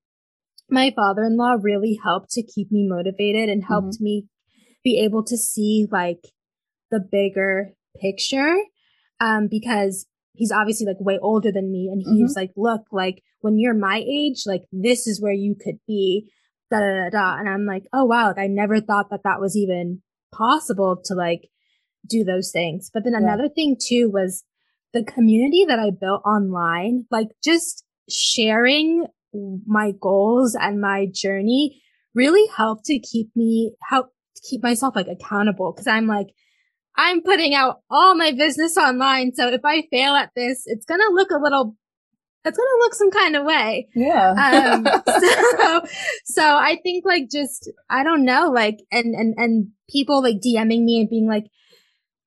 [0.70, 4.04] my father-in-law really helped to keep me motivated and helped mm-hmm.
[4.04, 4.26] me
[4.82, 6.28] be able to see like
[6.90, 8.56] the bigger picture
[9.22, 12.40] um because he's obviously like way older than me and he's mm-hmm.
[12.40, 16.30] like look like when you're my age like this is where you could be
[16.70, 19.40] da da da da and I'm like oh wow like I never thought that that
[19.40, 20.02] was even
[20.34, 21.48] possible to like
[22.08, 23.20] do those things but then yeah.
[23.20, 24.44] another thing too was
[24.92, 29.06] the community that I built online, like just sharing
[29.66, 31.82] my goals and my journey
[32.14, 34.10] really helped to keep me, help
[34.48, 35.72] keep myself like accountable.
[35.72, 36.28] Cause I'm like,
[36.96, 39.34] I'm putting out all my business online.
[39.34, 41.76] So if I fail at this, it's going to look a little,
[42.44, 43.88] it's going to look some kind of way.
[43.94, 44.30] Yeah.
[44.30, 44.84] um,
[45.20, 45.82] so,
[46.24, 50.84] so I think like just, I don't know, like, and, and, and people like DMing
[50.84, 51.46] me and being like,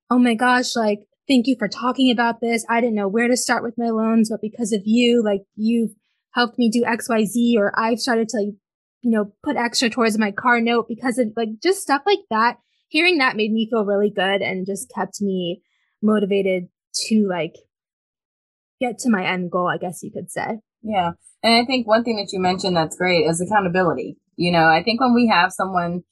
[0.10, 2.65] Oh my gosh, like thank you for talking about this.
[2.69, 5.91] I didn't know where to start with my loans, but because of you, like you've
[6.32, 8.56] helped me do X, Y, Z, or I've started to like,
[9.01, 12.58] you know, put extra towards my car note because of like just stuff like that.
[12.95, 15.62] Hearing that made me feel really good and just kept me
[16.01, 16.69] motivated
[17.08, 17.55] to like
[18.79, 20.60] get to my end goal, I guess you could say.
[20.81, 21.12] Yeah.
[21.43, 24.15] And I think one thing that you mentioned that's great is accountability.
[24.38, 26.03] You know, I think when we have someone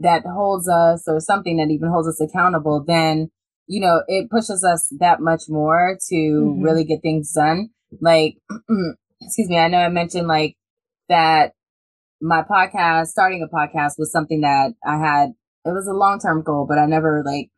[0.00, 3.30] that holds us or something that even holds us accountable, then
[3.66, 6.62] you know, it pushes us that much more to mm-hmm.
[6.62, 7.70] really get things done.
[8.02, 8.34] Like,
[9.22, 10.56] excuse me, I know I mentioned like
[11.08, 11.52] that
[12.20, 15.30] my podcast, starting a podcast was something that I had
[15.64, 17.50] it was a long term goal, but I never like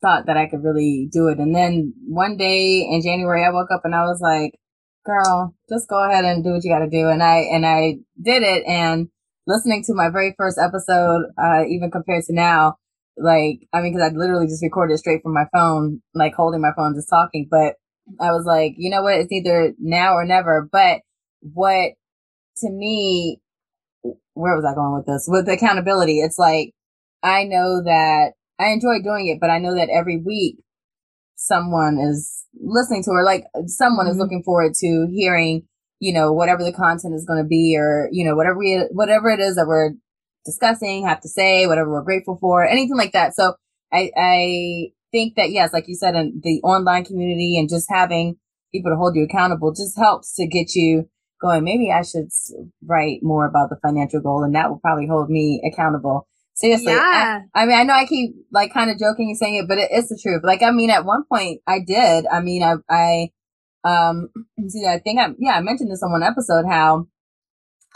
[0.00, 1.38] thought that I could really do it.
[1.38, 4.58] And then one day in January, I woke up and I was like,
[5.04, 7.08] girl, just go ahead and do what you got to do.
[7.08, 8.64] And I, and I did it.
[8.66, 9.08] And
[9.46, 12.76] listening to my very first episode, uh, even compared to now,
[13.16, 16.72] like, I mean, cause I literally just recorded straight from my phone, like holding my
[16.76, 17.46] phone, just talking.
[17.50, 17.74] But
[18.20, 19.14] I was like, you know what?
[19.14, 20.68] It's either now or never.
[20.70, 21.00] But
[21.40, 21.92] what
[22.58, 23.40] to me,
[24.34, 25.26] where was I going with this?
[25.28, 26.72] With accountability, it's like,
[27.22, 30.56] I know that I enjoy doing it, but I know that every week
[31.36, 34.12] someone is listening to her, like someone mm-hmm.
[34.12, 35.66] is looking forward to hearing,
[36.00, 39.30] you know, whatever the content is going to be or, you know, whatever we, whatever
[39.30, 39.90] it is that we're
[40.44, 43.34] discussing, have to say, whatever we're grateful for, anything like that.
[43.34, 43.54] So
[43.92, 48.36] I, I think that yes, like you said, in the online community and just having
[48.72, 51.08] people to hold you accountable just helps to get you
[51.40, 51.64] going.
[51.64, 52.28] Maybe I should
[52.84, 56.26] write more about the financial goal and that will probably hold me accountable.
[56.54, 56.92] Seriously.
[56.92, 57.42] Yeah.
[57.54, 59.78] I, I, mean, I know I keep like kind of joking and saying it, but
[59.78, 60.42] it is the truth.
[60.44, 62.26] Like, I mean, at one point I did.
[62.26, 63.30] I mean, I, I,
[63.84, 64.28] um,
[64.68, 67.06] see, I think I, yeah, I mentioned this on one episode how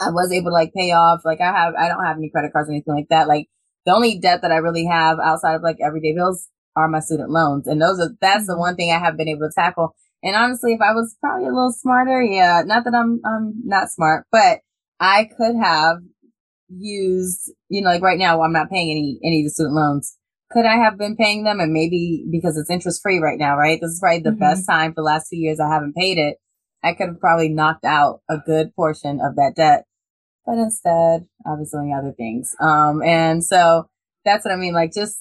[0.01, 1.21] I was able to like pay off.
[1.23, 3.27] Like, I have, I don't have any credit cards or anything like that.
[3.27, 3.47] Like,
[3.85, 7.29] the only debt that I really have outside of like everyday bills are my student
[7.29, 7.67] loans.
[7.67, 8.51] And those are, that's mm-hmm.
[8.51, 9.95] the one thing I have been able to tackle.
[10.23, 13.89] And honestly, if I was probably a little smarter, yeah, not that I'm, I'm not
[13.89, 14.59] smart, but
[14.99, 15.97] I could have
[16.69, 20.15] used, you know, like right now I'm not paying any, any of the student loans.
[20.51, 21.59] Could I have been paying them?
[21.59, 23.79] And maybe because it's interest free right now, right?
[23.81, 24.39] This is probably the mm-hmm.
[24.39, 26.37] best time for the last two years I haven't paid it.
[26.83, 29.85] I could have probably knocked out a good portion of that debt.
[30.45, 32.55] But instead, I was doing other things.
[32.61, 33.89] Um, and so
[34.23, 34.73] that's what I mean.
[34.73, 35.17] Like just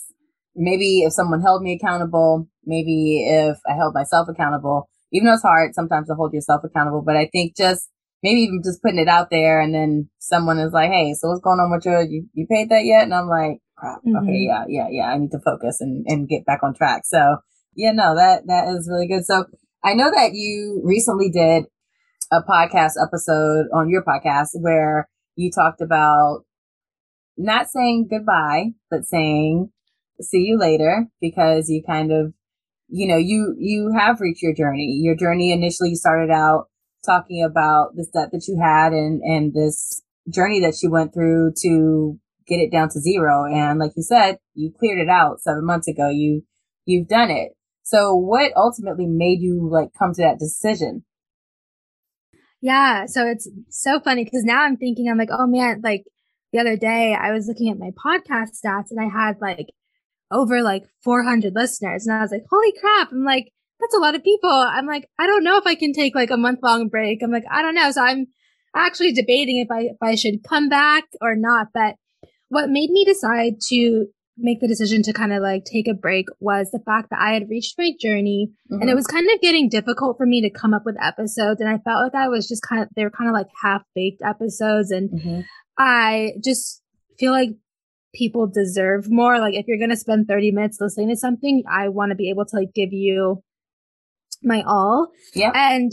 [0.55, 5.43] maybe if someone held me accountable, maybe if I held myself accountable, even though it's
[5.43, 7.91] hard sometimes to hold yourself accountable, but I think just
[8.23, 11.41] maybe even just putting it out there and then someone is like, Hey, so what's
[11.41, 13.05] going on with your, you, you paid that yet?
[13.05, 13.99] And I'm like, crap.
[13.99, 14.17] Mm-hmm.
[14.17, 14.47] Okay.
[14.49, 14.65] Yeah.
[14.69, 14.89] Yeah.
[14.91, 15.11] Yeah.
[15.11, 17.03] I need to focus and, and get back on track.
[17.05, 17.37] So
[17.75, 19.25] yeah, no, that, that is really good.
[19.25, 19.45] So
[19.85, 21.65] I know that you recently did
[22.33, 26.45] a podcast episode on your podcast where you talked about
[27.37, 29.71] not saying goodbye, but saying
[30.21, 32.33] see you later because you kind of,
[32.89, 34.99] you know, you, you have reached your journey.
[35.03, 36.69] Your journey initially started out
[37.07, 41.53] talking about this debt that you had and, and this journey that you went through
[41.63, 43.45] to get it down to zero.
[43.47, 46.09] And like you said, you cleared it out seven months ago.
[46.11, 46.43] You,
[46.85, 47.53] you've done it.
[47.83, 51.05] So what ultimately made you like come to that decision?
[52.61, 53.07] Yeah.
[53.07, 56.05] So it's so funny because now I'm thinking, I'm like, oh man, like
[56.53, 59.69] the other day I was looking at my podcast stats and I had like
[60.33, 62.07] over like 400 listeners.
[62.07, 63.13] And I was like, holy crap.
[63.13, 64.51] I'm like, that's a lot of people.
[64.51, 67.23] I'm like, I don't know if I can take like a month long break.
[67.23, 67.91] I'm like, I don't know.
[67.91, 68.27] So I'm
[68.75, 71.69] actually debating if I, if I should come back or not.
[71.75, 71.97] But
[72.49, 74.07] what made me decide to
[74.39, 77.33] make the decision to kind of like take a break was the fact that I
[77.33, 78.83] had reached my journey mm-hmm.
[78.83, 81.61] and it was kind of getting difficult for me to come up with episodes.
[81.61, 83.83] And I felt like I was just kind of, they were kind of like half
[83.95, 84.91] baked episodes.
[84.91, 85.41] And mm-hmm.
[85.79, 86.83] I just
[87.19, 87.51] feel like
[88.15, 89.39] people deserve more.
[89.39, 92.31] Like if you're going to spend 30 minutes listening to something, I want to be
[92.31, 93.43] able to like give you
[94.47, 95.09] my all.
[95.35, 95.53] Yeah.
[95.55, 95.93] And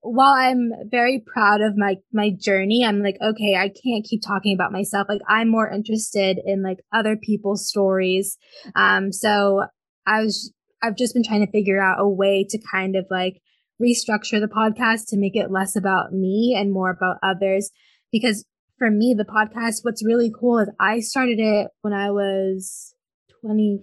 [0.00, 4.54] while I'm very proud of my my journey, I'm like, okay, I can't keep talking
[4.54, 5.06] about myself.
[5.08, 8.36] Like I'm more interested in like other people's stories.
[8.76, 9.64] Um, so
[10.06, 13.40] I was I've just been trying to figure out a way to kind of like
[13.82, 17.70] restructure the podcast to make it less about me and more about others.
[18.12, 18.44] Because
[18.78, 22.94] for me, the podcast, what's really cool is I started it when I was
[23.42, 23.80] 20,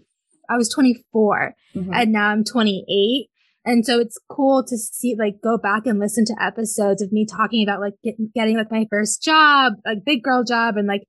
[0.49, 1.93] I was 24 mm-hmm.
[1.93, 3.29] and now I'm 28.
[3.65, 7.25] And so it's cool to see, like, go back and listen to episodes of me
[7.25, 11.07] talking about like get, getting like my first job, like big girl job and like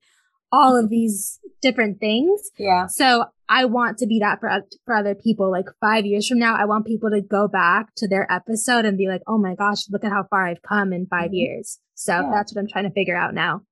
[0.52, 2.40] all of these different things.
[2.58, 2.86] Yeah.
[2.86, 4.50] So I want to be that for,
[4.84, 5.50] for other people.
[5.50, 8.96] Like five years from now, I want people to go back to their episode and
[8.96, 11.34] be like, Oh my gosh, look at how far I've come in 5 mm-hmm.
[11.34, 11.78] years.
[11.94, 12.30] So yeah.
[12.32, 13.62] that's what I'm trying to figure out now.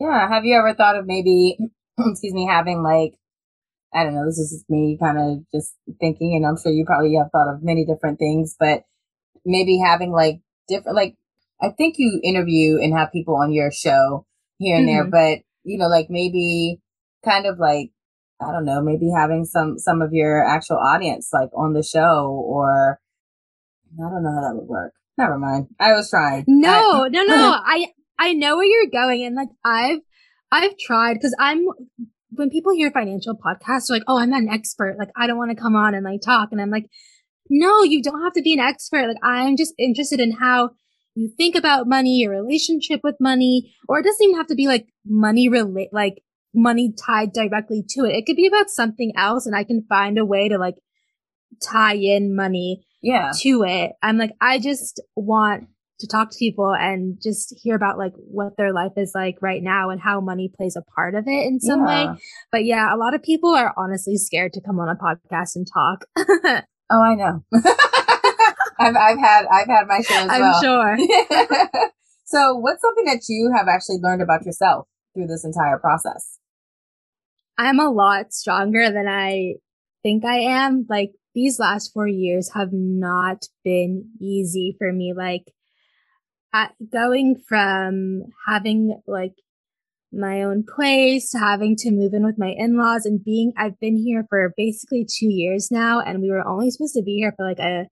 [0.00, 0.28] Yeah.
[0.28, 1.56] Have you ever thought of maybe,
[1.98, 3.14] excuse me, having like
[3.94, 7.14] I don't know, this is me kind of just thinking, and I'm sure you probably
[7.14, 8.82] have thought of many different things, but
[9.44, 11.16] maybe having like different, like,
[11.62, 14.26] I think you interview and have people on your show
[14.58, 15.10] here and mm-hmm.
[15.10, 16.80] there, but you know, like maybe
[17.24, 17.90] kind of like,
[18.40, 22.26] I don't know, maybe having some, some of your actual audience like on the show
[22.46, 22.98] or
[23.96, 24.92] I don't know how that would work.
[25.16, 25.68] Never mind.
[25.78, 26.44] I was trying.
[26.48, 27.34] No, I, no, no.
[27.64, 30.00] I, I know where you're going and like I've,
[30.50, 31.66] I've tried because I'm
[32.36, 34.96] when people hear financial podcasts, they're like, oh, I'm not an expert.
[34.98, 36.50] Like, I don't want to come on and like talk.
[36.52, 36.86] And I'm like,
[37.48, 39.08] no, you don't have to be an expert.
[39.08, 40.70] Like, I'm just interested in how
[41.14, 44.66] you think about money, your relationship with money, or it doesn't even have to be
[44.66, 46.22] like money relate, like
[46.54, 48.16] money tied directly to it.
[48.16, 50.76] It could be about something else and I can find a way to like
[51.62, 53.30] tie in money yeah.
[53.40, 53.92] to it.
[54.02, 55.68] I'm like, I just want
[56.04, 59.62] to talk to people and just hear about like what their life is like right
[59.62, 62.12] now and how money plays a part of it in some yeah.
[62.12, 62.20] way.
[62.52, 65.66] But yeah, a lot of people are honestly scared to come on a podcast and
[65.66, 66.04] talk.
[66.90, 67.44] oh, I know.
[68.78, 70.62] I've, I've had, I've had my share as I'm well.
[70.62, 70.96] sure.
[72.24, 76.38] so what's something that you have actually learned about yourself through this entire process?
[77.56, 79.54] I'm a lot stronger than I
[80.02, 80.86] think I am.
[80.88, 85.14] Like these last four years have not been easy for me.
[85.16, 85.44] Like
[86.92, 89.34] going from having like
[90.12, 93.96] my own place to having to move in with my in-laws and being I've been
[93.96, 97.46] here for basically 2 years now and we were only supposed to be here for
[97.46, 97.86] like a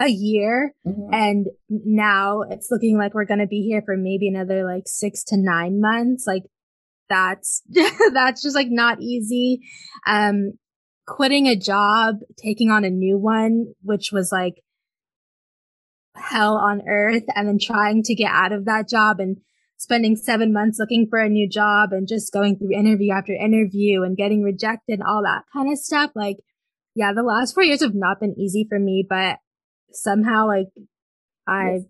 [0.00, 0.72] a year.
[0.86, 1.14] Mm-hmm.
[1.14, 5.24] and now it's looking like we're going to be here for maybe another like 6
[5.24, 6.26] to 9 months.
[6.26, 6.44] Like
[7.08, 7.62] that's
[8.12, 9.60] that's just like not easy.
[10.06, 10.52] Um
[11.06, 14.54] quitting a job taking on a new one which was like
[16.14, 19.38] hell on earth and then trying to get out of that job and
[19.82, 24.02] spending seven months looking for a new job and just going through interview after interview
[24.02, 26.10] and getting rejected and all that kind of stuff.
[26.14, 26.36] Like,
[26.94, 29.38] yeah, the last four years have not been easy for me, but
[29.92, 30.68] somehow like
[31.48, 31.82] I've,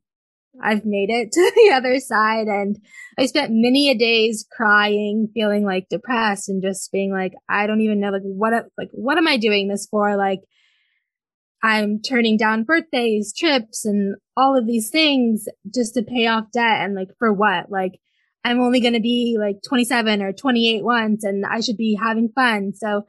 [0.63, 2.77] I've made it to the other side and
[3.19, 7.83] I spent many a days crying, feeling like depressed and just being like, I don't
[7.83, 10.17] even know, like, what, like, what am I doing this for?
[10.17, 10.41] Like,
[11.63, 16.81] I'm turning down birthdays, trips, and all of these things just to pay off debt.
[16.81, 17.71] And like, for what?
[17.71, 18.01] Like,
[18.45, 22.31] I'm only going to be like 27 or 28 once and I should be having
[22.35, 22.73] fun.
[22.75, 23.03] So,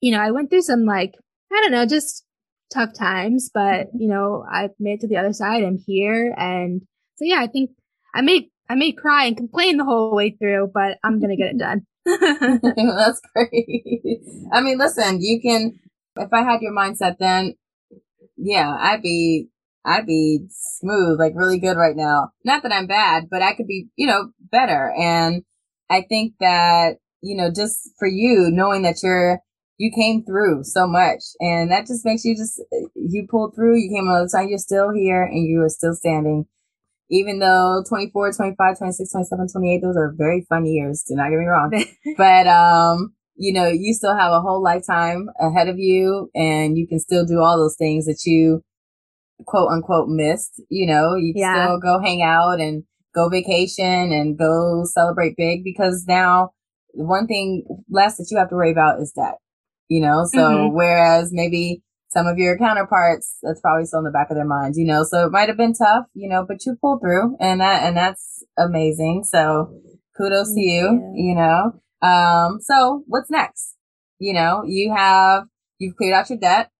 [0.00, 1.12] you know, I went through some like,
[1.52, 2.24] I don't know, just
[2.72, 4.00] tough times, but mm-hmm.
[4.00, 5.62] you know, I've made it to the other side.
[5.62, 6.34] I'm here.
[6.38, 6.82] And
[7.16, 7.70] so, yeah, I think
[8.14, 11.36] I may, I may cry and complain the whole way through, but I'm going to
[11.36, 11.82] get it done.
[12.06, 14.22] That's great.
[14.52, 15.78] I mean, listen, you can,
[16.16, 17.54] if I had your mindset then,
[18.36, 19.48] yeah, I'd be
[19.84, 22.32] I'd be smooth, like really good right now.
[22.44, 24.92] Not that I'm bad, but I could be, you know, better.
[24.96, 25.42] And
[25.88, 29.40] I think that, you know, just for you, knowing that you're,
[29.78, 32.62] you came through so much and that just makes you just,
[32.94, 35.94] you pulled through, you came on the side, you're still here and you are still
[35.94, 36.44] standing.
[37.10, 41.02] Even though 24, 25, 26, 27, 28, those are very fun years.
[41.08, 41.72] Do not get me wrong.
[42.18, 46.86] but, um, you know, you still have a whole lifetime ahead of you and you
[46.86, 48.62] can still do all those things that you
[49.46, 50.60] quote unquote missed.
[50.68, 51.64] You know, you can yeah.
[51.64, 56.50] still go hang out and go vacation and go celebrate big because now
[56.92, 59.38] the one thing less that you have to worry about is debt,
[59.88, 60.26] you know?
[60.30, 60.76] So mm-hmm.
[60.76, 64.76] whereas maybe some of your counterparts, that's probably still in the back of their minds,
[64.76, 65.02] you know?
[65.02, 67.96] So it might have been tough, you know, but you pulled through and that, and
[67.96, 69.24] that's amazing.
[69.24, 69.80] So
[70.14, 71.80] kudos Thank to you, you, you know?
[72.02, 73.76] Um, so what's next?
[74.18, 75.44] You know, you have,
[75.78, 76.70] you've cleared out your debt.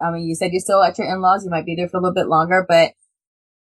[0.00, 1.44] I mean, you said you're still at your in-laws.
[1.44, 2.92] You might be there for a little bit longer, but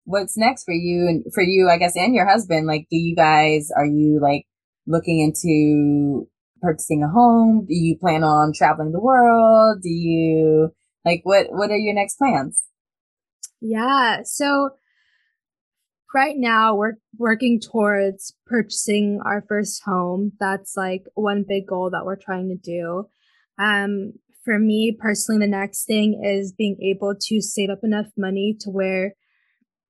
[0.05, 2.67] what's next for you and for you, I guess, and your husband?
[2.67, 4.47] Like, do you guys, are you like
[4.87, 6.29] looking into
[6.61, 7.67] purchasing a home?
[7.67, 9.83] Do you plan on traveling the world?
[9.83, 10.73] Do you
[11.05, 12.63] like, what, what are your next plans?
[13.61, 14.23] Yeah.
[14.25, 14.71] So
[16.15, 20.33] right now we're working towards purchasing our first home.
[20.39, 23.09] That's like one big goal that we're trying to do.
[23.59, 24.13] Um,
[24.45, 28.71] for me personally, the next thing is being able to save up enough money to
[28.71, 29.15] where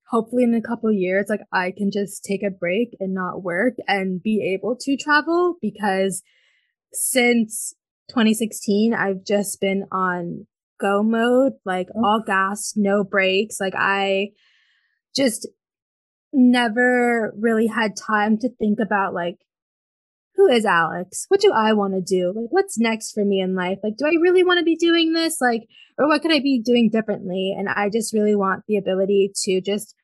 [0.08, 3.74] hopefully in a couple years, like I can just take a break and not work
[3.88, 6.22] and be able to travel because
[6.92, 7.74] since
[8.10, 10.46] 2016, I've just been on
[10.78, 12.04] go mode, like oh.
[12.04, 13.58] all gas, no brakes.
[13.58, 14.32] Like I
[15.16, 15.48] just
[16.32, 19.36] never really had time to think about like,
[20.34, 21.26] who is Alex?
[21.28, 22.32] What do I want to do?
[22.34, 23.78] Like, what's next for me in life?
[23.82, 25.40] Like, do I really want to be doing this?
[25.40, 25.68] Like,
[25.98, 27.54] or what could I be doing differently?
[27.56, 29.94] And I just really want the ability to just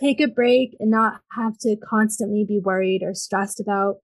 [0.00, 3.96] take a break and not have to constantly be worried or stressed about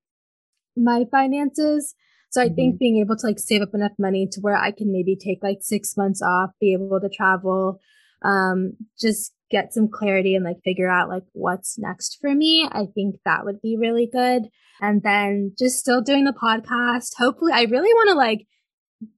[0.76, 1.94] my finances.
[2.30, 2.54] So I mm-hmm.
[2.54, 5.42] think being able to like save up enough money to where I can maybe take
[5.42, 7.80] like six months off, be able to travel,
[8.24, 12.68] um, just get some clarity and like figure out like what's next for me.
[12.72, 14.48] I think that would be really good.
[14.80, 17.14] And then just still doing the podcast.
[17.16, 18.46] Hopefully, I really want to like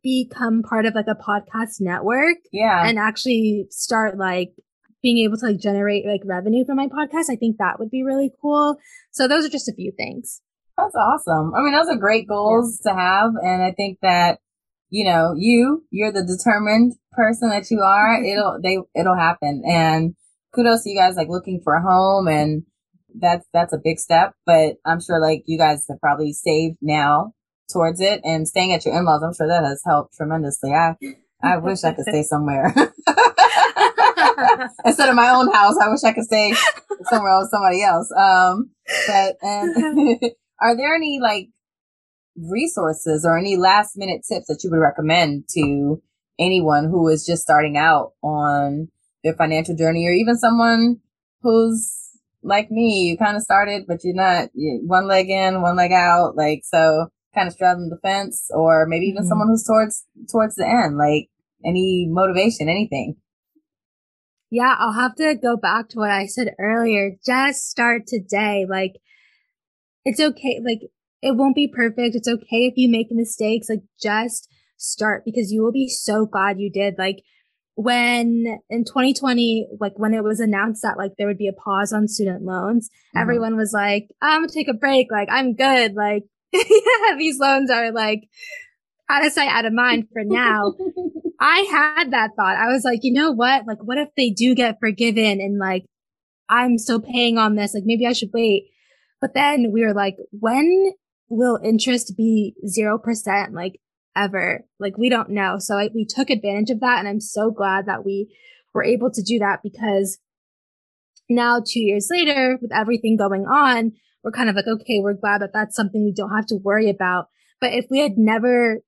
[0.02, 2.36] become part of like a podcast network.
[2.52, 2.86] Yeah.
[2.86, 4.50] And actually start like
[5.02, 7.30] being able to like generate like revenue from my podcast.
[7.30, 8.76] I think that would be really cool.
[9.12, 10.42] So those are just a few things.
[10.76, 11.52] That's awesome.
[11.54, 12.92] I mean, those are great goals yeah.
[12.92, 13.30] to have.
[13.40, 14.40] And I think that
[14.94, 19.64] you know, you, you're the determined person that you are, it'll, they, it'll happen.
[19.66, 20.14] And
[20.54, 22.64] kudos to you guys like looking for a home and
[23.14, 27.32] that's that's a big step, but I'm sure like you guys have probably saved now
[27.72, 29.22] towards it and staying at your in-laws.
[29.22, 30.72] I'm sure that has helped tremendously.
[30.72, 30.94] I
[31.42, 32.74] I wish I could stay somewhere
[34.84, 35.76] instead of my own house.
[35.80, 36.54] I wish I could stay
[37.04, 38.12] somewhere else, somebody else.
[38.16, 38.70] Um,
[39.06, 40.18] but and
[40.60, 41.48] are there any like
[42.36, 46.02] resources or any last minute tips that you would recommend to
[46.38, 48.88] anyone who is just starting out on
[49.24, 50.98] their financial journey or even someone
[51.42, 52.00] who's
[52.42, 55.92] like me, you kind of started, but you're not you're one leg in, one leg
[55.92, 56.36] out.
[56.36, 59.28] Like, so kind of straddling the fence or maybe even mm-hmm.
[59.28, 61.28] someone who's towards, towards the end, like
[61.64, 63.16] any motivation, anything.
[64.50, 67.16] Yeah, I'll have to go back to what I said earlier.
[67.26, 68.66] Just start today.
[68.68, 68.92] Like,
[70.04, 70.60] it's okay.
[70.64, 70.80] Like,
[71.22, 72.14] it won't be perfect.
[72.14, 73.68] It's okay if you make mistakes.
[73.68, 76.94] Like, just start because you will be so glad you did.
[76.98, 77.22] Like,
[77.76, 81.92] when in 2020, like when it was announced that like there would be a pause
[81.92, 83.18] on student loans, mm-hmm.
[83.22, 85.10] everyone was like, I'm gonna take a break.
[85.10, 85.94] Like, I'm good.
[85.94, 88.28] Like, yeah, these loans are like
[89.10, 90.74] out of sight, out of mind for now.
[91.40, 92.56] I had that thought.
[92.56, 93.66] I was like, you know what?
[93.66, 95.84] Like, what if they do get forgiven and like,
[96.48, 97.74] I'm still paying on this?
[97.74, 98.70] Like, maybe I should wait.
[99.20, 100.92] But then we were like, when
[101.28, 103.52] will interest be 0%?
[103.52, 103.80] Like,
[104.16, 104.64] ever?
[104.78, 105.56] Like, we don't know.
[105.58, 106.98] So I, we took advantage of that.
[106.98, 108.34] And I'm so glad that we
[108.72, 110.18] were able to do that because
[111.28, 113.92] now, two years later, with everything going on,
[114.22, 116.90] we're kind of like, okay, we're glad that that's something we don't have to worry
[116.90, 117.28] about.
[117.60, 118.80] But if we had never,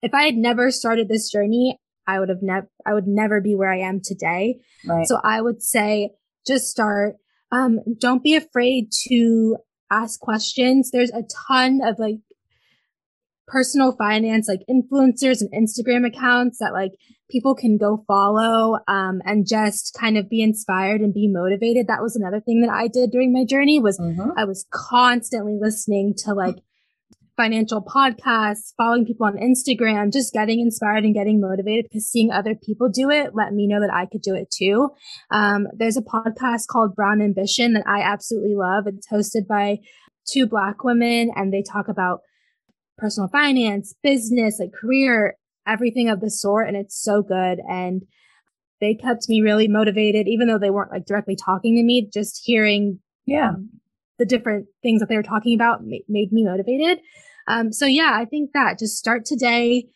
[0.00, 3.54] if I had never started this journey, I would have never, I would never be
[3.54, 4.60] where I am today.
[4.86, 5.06] Right.
[5.06, 6.10] So I would say
[6.46, 7.16] just start.
[7.50, 9.58] Um, don't be afraid to
[9.90, 10.90] ask questions.
[10.90, 12.16] There's a ton of like
[13.46, 16.92] personal finance, like influencers and Instagram accounts that like
[17.30, 21.86] people can go follow, um, and just kind of be inspired and be motivated.
[21.86, 24.30] That was another thing that I did during my journey was mm-hmm.
[24.36, 26.56] I was constantly listening to like
[27.36, 32.54] financial podcasts, following people on Instagram, just getting inspired and getting motivated because seeing other
[32.54, 34.90] people do it let me know that I could do it too.
[35.30, 38.86] Um, there's a podcast called Brown Ambition that I absolutely love.
[38.86, 39.78] It's hosted by
[40.30, 42.20] two black women and they talk about
[43.02, 45.36] personal finance, business, like career,
[45.66, 46.68] everything of the sort.
[46.68, 47.58] And it's so good.
[47.68, 48.02] And
[48.80, 52.40] they kept me really motivated, even though they weren't like directly talking to me, just
[52.44, 53.50] hearing yeah.
[53.50, 53.70] Um,
[54.18, 57.00] the different things that they were talking about ma- made me motivated.
[57.48, 59.88] Um, so yeah, I think that just start today,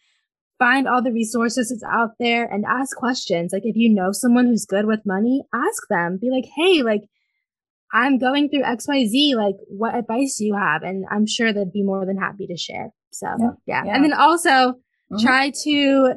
[0.59, 3.53] find all the resources that's out there and ask questions.
[3.53, 6.19] Like if you know someone who's good with money, ask them.
[6.21, 7.03] Be like, hey, like
[7.93, 10.83] I'm going through XYZ, like what advice do you have?
[10.83, 12.91] And I'm sure they'd be more than happy to share.
[13.11, 13.51] So yeah.
[13.67, 13.85] yeah.
[13.87, 13.95] yeah.
[13.95, 15.25] And then also mm-hmm.
[15.25, 16.15] try to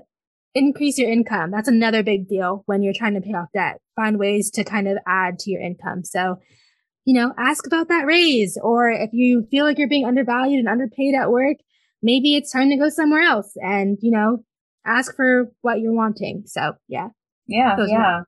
[0.56, 1.52] increase your income.
[1.52, 3.80] That's another big deal when you're trying to pay off debt.
[3.96, 6.04] Find ways to kind of add to your income.
[6.04, 6.38] So
[7.10, 8.56] you know, ask about that raise.
[8.62, 11.58] Or if you feel like you're being undervalued and underpaid at work,
[12.04, 14.44] maybe it's time to go somewhere else and, you know,
[14.86, 16.44] ask for what you're wanting.
[16.46, 17.08] So yeah.
[17.48, 17.78] Yeah.
[17.88, 18.20] yeah.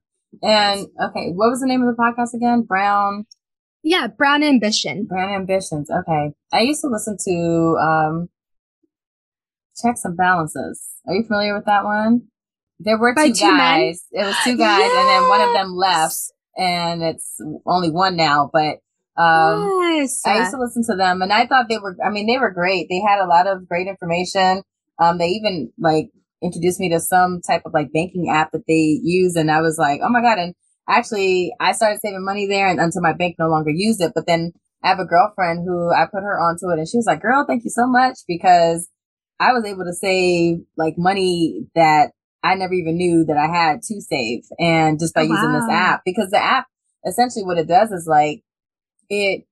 [0.42, 2.64] And okay, what was the name of the podcast again?
[2.64, 3.26] Brown.
[3.84, 5.06] Yeah, Brown Ambition.
[5.06, 5.90] Brown Ambitions.
[5.90, 6.32] Okay.
[6.54, 8.30] I used to listen to um
[9.82, 10.88] Checks and Balances.
[11.08, 12.28] Are you familiar with that one?
[12.80, 14.06] There were two, two guys.
[14.12, 14.24] Men?
[14.24, 14.98] It was two guys yes!
[14.98, 16.18] and then one of them left
[16.58, 18.80] and it's only one now, but
[19.22, 20.22] um, yes.
[20.26, 22.52] I used to listen to them and I thought they were, I mean, they were
[22.52, 22.88] great.
[22.90, 24.64] They had a lot of great information.
[25.00, 26.10] Um, they even like
[26.42, 29.36] introduced me to some type of like banking app that they use.
[29.36, 30.39] And I was like, oh my God.
[30.39, 30.56] And
[30.88, 34.14] actually I started saving money there and until my bank no longer used it.
[34.16, 37.06] But then I have a girlfriend who I put her onto it and she was
[37.06, 38.89] like, girl, thank you so much because
[39.39, 42.12] I was able to save like money that
[42.44, 45.70] I never even knew that I had to save and just by oh, using this
[45.70, 46.68] app because the app
[47.06, 48.44] essentially what it does is like
[49.10, 49.46] it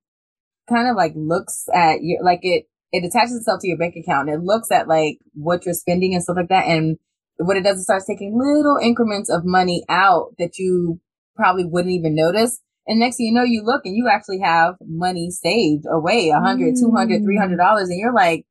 [0.68, 4.30] kind of like looks at your like it it attaches itself to your bank account.
[4.30, 6.66] And it looks at like what you're spending and stuff like that.
[6.66, 6.98] And
[7.38, 11.00] what it does is starts taking little increments of money out that you
[11.36, 12.62] probably wouldn't even notice.
[12.88, 16.40] And next thing you know you look and you actually have money saved away a
[16.40, 17.66] hundred two hundred three hundred mm.
[17.66, 17.90] dollars.
[17.90, 18.46] And you're like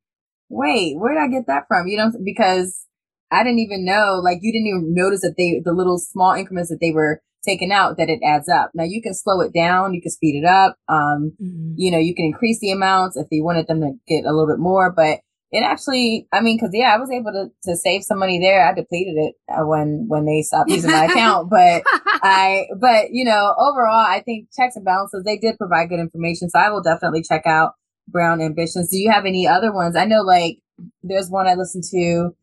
[0.51, 1.87] wait where did i get that from?
[1.87, 2.85] You know because
[3.31, 6.69] I didn't even know, like you didn't even notice that they, the little small increments
[6.69, 8.71] that they were taking out, that it adds up.
[8.73, 9.93] Now you can slow it down.
[9.93, 10.75] You can speed it up.
[10.87, 11.73] Um, mm-hmm.
[11.75, 14.47] you know, you can increase the amounts if you wanted them to get a little
[14.47, 15.19] bit more, but
[15.51, 18.67] it actually, I mean, cause yeah, I was able to, to save some money there.
[18.67, 23.25] I depleted it uh, when, when they stopped using my account, but I, but you
[23.25, 26.49] know, overall, I think checks and balances, they did provide good information.
[26.49, 27.73] So I will definitely check out
[28.07, 28.91] Brown Ambitions.
[28.91, 29.95] Do you have any other ones?
[29.95, 30.59] I know like
[31.01, 32.35] there's one I listen to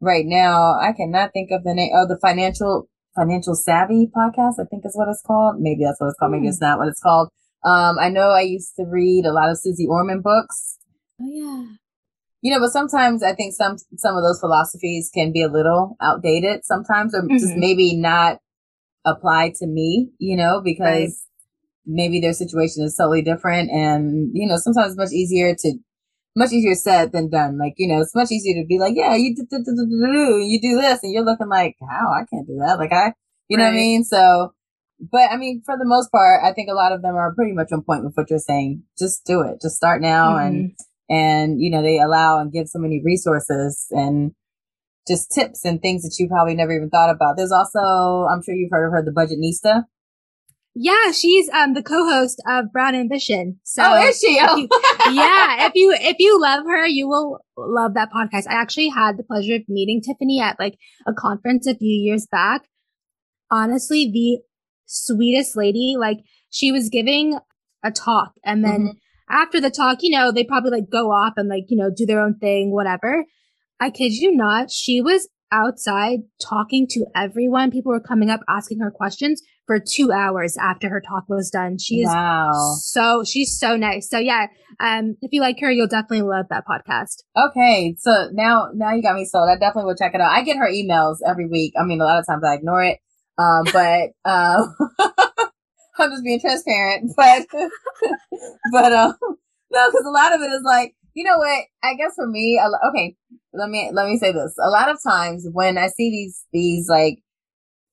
[0.00, 0.78] right now.
[0.80, 1.92] I cannot think of the name.
[1.94, 2.88] Oh, the financial
[3.18, 4.60] financial savvy podcast.
[4.60, 5.56] I think is what it's called.
[5.58, 6.32] Maybe that's what it's called.
[6.32, 6.64] Maybe it's hmm.
[6.64, 7.30] not what it's called.
[7.64, 10.78] Um, I know I used to read a lot of Suze Orman books.
[11.20, 11.74] Oh yeah.
[12.40, 15.96] You know, but sometimes I think some some of those philosophies can be a little
[16.00, 17.36] outdated sometimes, or mm-hmm.
[17.36, 18.38] just maybe not
[19.04, 20.10] applied to me.
[20.18, 21.84] You know, because right.
[21.84, 25.78] maybe their situation is totally different, and you know, sometimes it's much easier to
[26.38, 27.58] much easier said than done.
[27.58, 30.38] Like, you know, it's much easier to be like, yeah, you do, do, do, do,
[30.38, 32.78] you do this and you're looking like, how I can't do that.
[32.78, 33.12] Like I,
[33.48, 34.04] you know what I mean?
[34.04, 34.54] So,
[35.00, 37.52] but I mean, for the most part, I think a lot of them are pretty
[37.52, 38.84] much on point with what you're saying.
[38.98, 39.60] Just do it.
[39.60, 40.36] Just start now.
[40.36, 40.46] Mm-hmm.
[40.46, 40.72] And,
[41.10, 44.32] and, you know, they allow and give so many resources and
[45.06, 47.36] just tips and things that you probably never even thought about.
[47.36, 49.84] There's also, I'm sure you've heard of her, the Budgetnista.
[50.80, 53.58] Yeah, she's um the co-host of Brown Ambition.
[53.64, 54.38] So Oh, is she?
[54.40, 54.54] Oh.
[54.54, 54.68] If you,
[55.14, 58.46] yeah, if you if you love her, you will love that podcast.
[58.48, 62.28] I actually had the pleasure of meeting Tiffany at like a conference a few years
[62.30, 62.62] back.
[63.50, 64.38] Honestly, the
[64.86, 65.96] sweetest lady.
[65.98, 66.18] Like
[66.50, 67.40] she was giving
[67.84, 69.36] a talk and then mm-hmm.
[69.36, 72.06] after the talk, you know, they probably like go off and like, you know, do
[72.06, 73.24] their own thing, whatever.
[73.80, 77.72] I kid you not, she was outside talking to everyone.
[77.72, 81.76] People were coming up asking her questions for two hours after her talk was done.
[81.78, 82.74] She is wow.
[82.80, 84.08] so she's so nice.
[84.08, 84.46] So yeah,
[84.80, 87.22] um, if you like her, you'll definitely love that podcast.
[87.36, 89.50] Okay, so now now you got me sold.
[89.50, 90.32] I definitely will check it out.
[90.32, 91.74] I get her emails every week.
[91.78, 92.98] I mean, a lot of times I ignore it,
[93.36, 94.74] um, but um,
[95.98, 97.12] I'm just being transparent.
[97.16, 97.46] But
[98.72, 99.14] but um,
[99.70, 101.64] no, because a lot of it is like you know what?
[101.82, 102.58] I guess for me,
[102.88, 103.16] okay,
[103.52, 104.54] let me let me say this.
[104.64, 107.18] A lot of times when I see these these like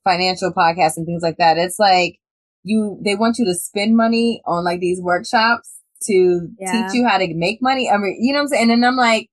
[0.05, 2.19] financial podcasts and things like that, it's like
[2.63, 6.71] you they want you to spend money on like these workshops to yeah.
[6.71, 7.89] teach you how to make money.
[7.89, 8.71] I mean, you know what I'm saying?
[8.71, 9.29] And then I'm like,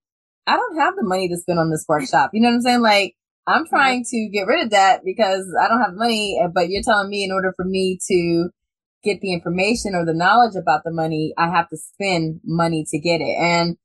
[0.46, 2.30] I don't have the money to spend on this workshop.
[2.32, 2.82] You know what I'm saying?
[2.82, 3.14] Like
[3.46, 6.82] I'm trying to get rid of that because I don't have money, eh, but you're
[6.82, 8.50] telling me in order for me to
[9.02, 12.98] get the information or the knowledge about the money, I have to spend money to
[12.98, 13.36] get it.
[13.38, 13.76] And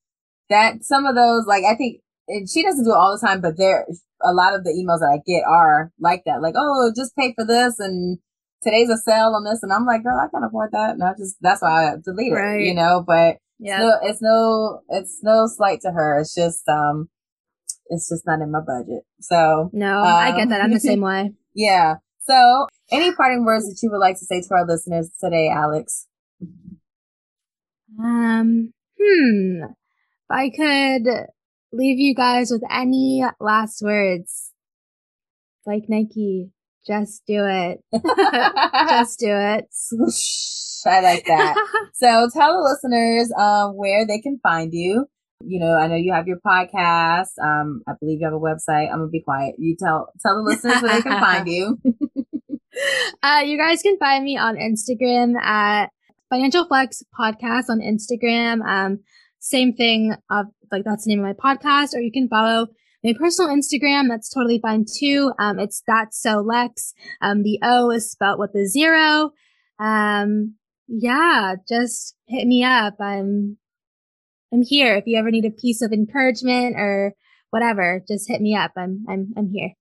[0.49, 3.41] that some of those, like, I think and she doesn't do it all the time,
[3.41, 3.87] but there,
[4.21, 6.41] a lot of the emails that I get are like that.
[6.41, 8.19] Like, oh, just pay for this and
[8.63, 9.61] today's a sale on this.
[9.63, 10.91] And I'm like, girl, I can't afford that.
[10.91, 12.61] And I just, that's why I delete right.
[12.61, 13.79] it, you know, but yeah.
[13.79, 16.19] no, it's no, it's no slight to her.
[16.19, 17.09] It's just, um,
[17.89, 19.03] it's just not in my budget.
[19.19, 20.61] So no, um, I get that.
[20.61, 21.31] I'm the same way.
[21.59, 21.95] Yeah.
[22.19, 26.05] So any parting words that you would like to say to our listeners today, Alex?
[27.99, 29.63] Um, hmm.
[29.63, 31.27] If I could
[31.71, 34.51] leave you guys with any last words.
[35.65, 36.51] Like Nike,
[36.85, 37.79] just do it.
[38.89, 39.65] just do it.
[40.87, 41.55] I like that.
[41.93, 45.05] so tell the listeners um, where they can find you.
[45.41, 47.37] You know, I know you have your podcast.
[47.43, 48.89] Um, I believe you have a website.
[48.91, 49.55] I'm gonna be quiet.
[49.57, 51.77] You tell tell the listeners where they can find you.
[53.21, 55.89] uh, you guys can find me on Instagram at
[56.29, 58.65] Financial Flex Podcast on Instagram.
[58.65, 58.99] Um,
[59.47, 62.67] same thing of like that's the name of my podcast, or you can follow
[63.03, 64.09] my personal Instagram.
[64.09, 65.31] That's totally fine too.
[65.39, 66.93] Um, it's that so Lex.
[67.21, 69.31] Um, the O is spelled with a zero.
[69.79, 70.55] Um,
[70.87, 72.95] yeah, just hit me up.
[72.99, 73.57] I'm,
[74.53, 74.95] I'm here.
[74.95, 77.13] If you ever need a piece of encouragement or
[77.49, 78.71] whatever, just hit me up.
[78.77, 79.71] I'm, I'm, I'm here.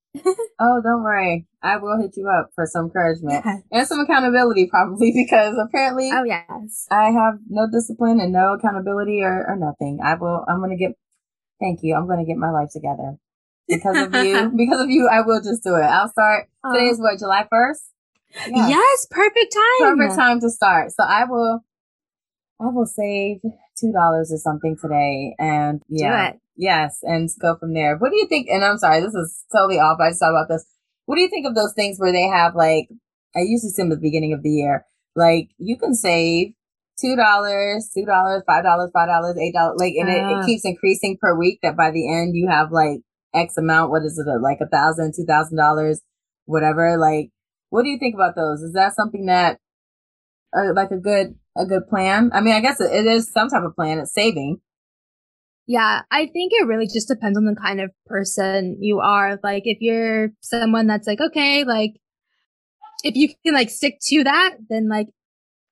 [0.60, 1.46] Oh, don't worry.
[1.62, 3.58] I will hit you up for some encouragement yeah.
[3.72, 9.22] and some accountability, probably because apparently, oh yes, I have no discipline and no accountability
[9.22, 10.00] or, or nothing.
[10.02, 10.44] I will.
[10.48, 10.92] I'm gonna get.
[11.60, 11.94] Thank you.
[11.94, 13.16] I'm gonna get my life together
[13.68, 14.52] because of you.
[14.56, 15.82] because of you, I will just do it.
[15.82, 16.48] I'll start.
[16.64, 16.72] Oh.
[16.72, 17.82] Today is what July first.
[18.48, 18.68] Yes.
[18.70, 19.96] yes, perfect time.
[19.96, 20.92] Perfect time to start.
[20.92, 21.64] So I will.
[22.60, 23.40] I will save
[23.78, 27.96] two dollars or something today, and yeah, Yes, and go from there.
[27.96, 28.48] What do you think?
[28.48, 29.98] And I'm sorry, this is totally off.
[30.00, 30.64] I just thought about this.
[31.04, 32.88] What do you think of those things where they have like,
[33.36, 36.54] I usually see them at the beginning of the year, like you can save
[36.98, 40.46] two dollars, two dollars, five dollars, five dollars, eight dollars, like, and uh, it, it,
[40.46, 41.58] keeps increasing per week.
[41.62, 43.00] That by the end you have like
[43.34, 43.90] X amount.
[43.90, 44.40] What is it?
[44.40, 46.00] Like a thousand, two thousand dollars,
[46.46, 46.96] whatever.
[46.96, 47.30] Like,
[47.70, 48.62] what do you think about those?
[48.62, 49.58] Is that something that,
[50.56, 52.30] uh, like a good a good plan?
[52.32, 53.98] I mean, I guess it, it is some type of plan.
[53.98, 54.60] It's saving.
[55.66, 59.38] Yeah, I think it really just depends on the kind of person you are.
[59.42, 61.94] Like, if you're someone that's like, okay, like,
[63.02, 65.08] if you can like stick to that, then like,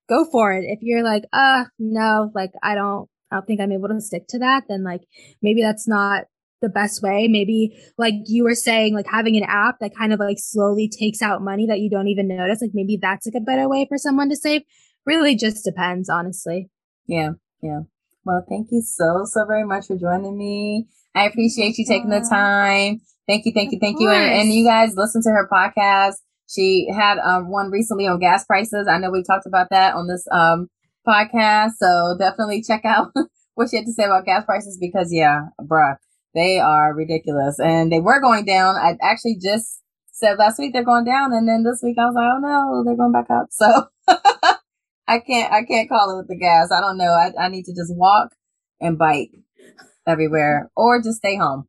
[0.08, 0.64] go for it.
[0.64, 4.26] If you're like, uh, no, like, I don't, I don't think I'm able to stick
[4.30, 5.02] to that, then like,
[5.42, 6.24] maybe that's not
[6.60, 7.28] the best way.
[7.28, 11.22] Maybe like you were saying, like having an app that kind of like slowly takes
[11.22, 12.60] out money that you don't even notice.
[12.62, 14.62] Like maybe that's like a better way for someone to save.
[15.06, 16.70] Really just depends, honestly.
[17.06, 17.30] Yeah.
[17.62, 17.80] Yeah.
[18.24, 20.86] Well, thank you so, so very much for joining me.
[21.14, 23.00] I appreciate you taking the time.
[23.26, 24.10] Thank you, thank you, thank you.
[24.10, 26.14] And, and, you guys listen to her podcast.
[26.48, 28.86] She had um, one recently on gas prices.
[28.90, 30.68] I know we talked about that on this um,
[31.06, 31.72] podcast.
[31.78, 33.12] So definitely check out
[33.54, 35.96] what she had to say about gas prices because yeah, bruh,
[36.34, 38.76] they are ridiculous and they were going down.
[38.76, 39.80] I actually just
[40.12, 42.84] said last week they're going down and then this week I was like, oh no,
[42.84, 43.48] they're going back up.
[43.50, 43.88] So
[45.06, 46.72] I can't, I can't call it with the gas.
[46.72, 47.12] I don't know.
[47.12, 48.30] I, I need to just walk
[48.80, 49.32] and bike
[50.06, 51.68] everywhere or just stay home.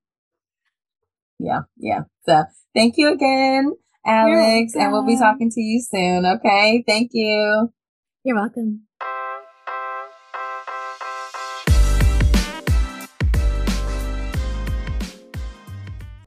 [1.37, 1.61] Yeah.
[1.77, 2.03] Yeah.
[2.25, 3.73] So thank you again,
[4.05, 6.25] Alex, and we'll be talking to you soon.
[6.25, 6.83] Okay.
[6.87, 7.73] Thank you.
[8.23, 8.83] You're welcome.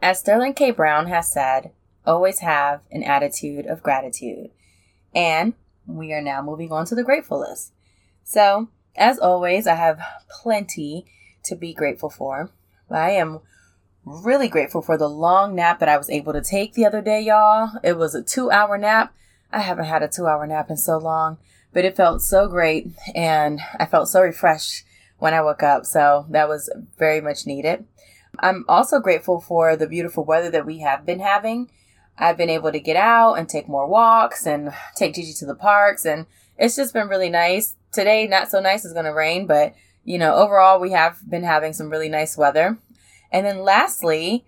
[0.03, 0.71] As Sterling K.
[0.73, 1.73] Brown has said,
[2.07, 4.51] always have an attitude of gratitude.
[5.15, 5.55] And
[5.89, 7.73] we are now moving on to the grateful list.
[8.23, 11.07] So, as always, I have plenty
[11.45, 12.51] to be grateful for.
[12.91, 13.41] I am
[14.05, 17.21] really grateful for the long nap that I was able to take the other day,
[17.21, 17.71] y'all.
[17.83, 19.15] It was a two hour nap.
[19.51, 21.39] I haven't had a two hour nap in so long,
[21.73, 24.85] but it felt so great and I felt so refreshed
[25.19, 25.87] when I woke up.
[25.87, 27.87] So that was very much needed.
[28.39, 31.71] I'm also grateful for the beautiful weather that we have been having.
[32.19, 35.55] I've been able to get out and take more walks and take Gigi to the
[35.55, 36.27] parks and
[36.59, 37.77] it's just been really nice.
[37.93, 41.43] Today, not so nice, it's going to rain, but you know, overall, we have been
[41.43, 42.79] having some really nice weather.
[43.31, 44.47] And then lastly,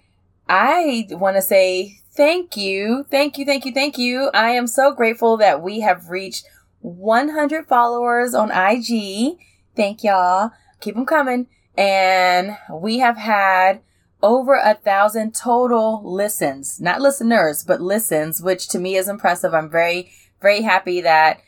[0.49, 4.31] I want to say thank you, thank you, thank you, thank you.
[4.33, 6.47] I am so grateful that we have reached
[6.81, 9.39] 100 followers on IG.
[9.77, 10.51] Thank y'all.
[10.81, 11.47] Keep them coming.
[11.77, 13.81] And we have had
[14.23, 19.55] over a thousand total listens, not listeners, but listens, which to me is impressive.
[19.55, 20.11] I'm very,
[20.41, 21.41] very happy that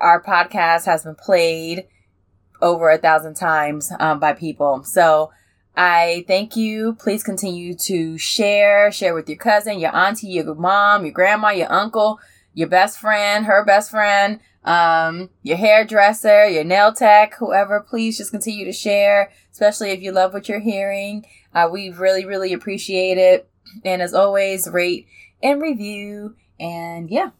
[0.00, 1.86] our podcast has been played
[2.60, 4.84] over a thousand times um, by people.
[4.84, 5.30] So
[5.76, 6.96] I thank you.
[6.98, 11.72] Please continue to share, share with your cousin, your auntie, your mom, your grandma, your
[11.72, 12.20] uncle,
[12.54, 17.80] your best friend, her best friend, um, your hairdresser, your nail tech, whoever.
[17.80, 21.24] Please just continue to share, especially if you love what you're hearing.
[21.54, 23.48] Uh, we really, really appreciate it.
[23.84, 25.06] And as always, rate
[25.42, 26.36] and review.
[26.60, 27.30] And yeah.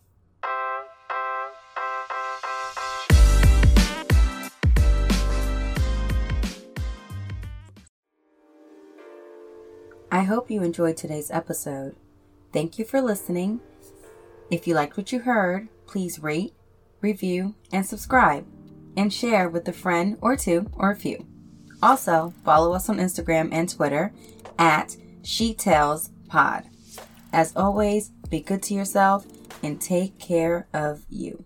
[10.11, 11.97] I hope you enjoyed today's episode.
[12.53, 13.61] Thank you for listening.
[14.51, 16.53] If you liked what you heard, please rate,
[17.03, 18.47] review, and subscribe,
[18.97, 21.27] and share with a friend or two or a few.
[21.83, 24.13] Also, follow us on Instagram and Twitter
[24.59, 26.65] at She Tales Pod.
[27.33, 29.27] As always, be good to yourself
[29.63, 31.45] and take care of you.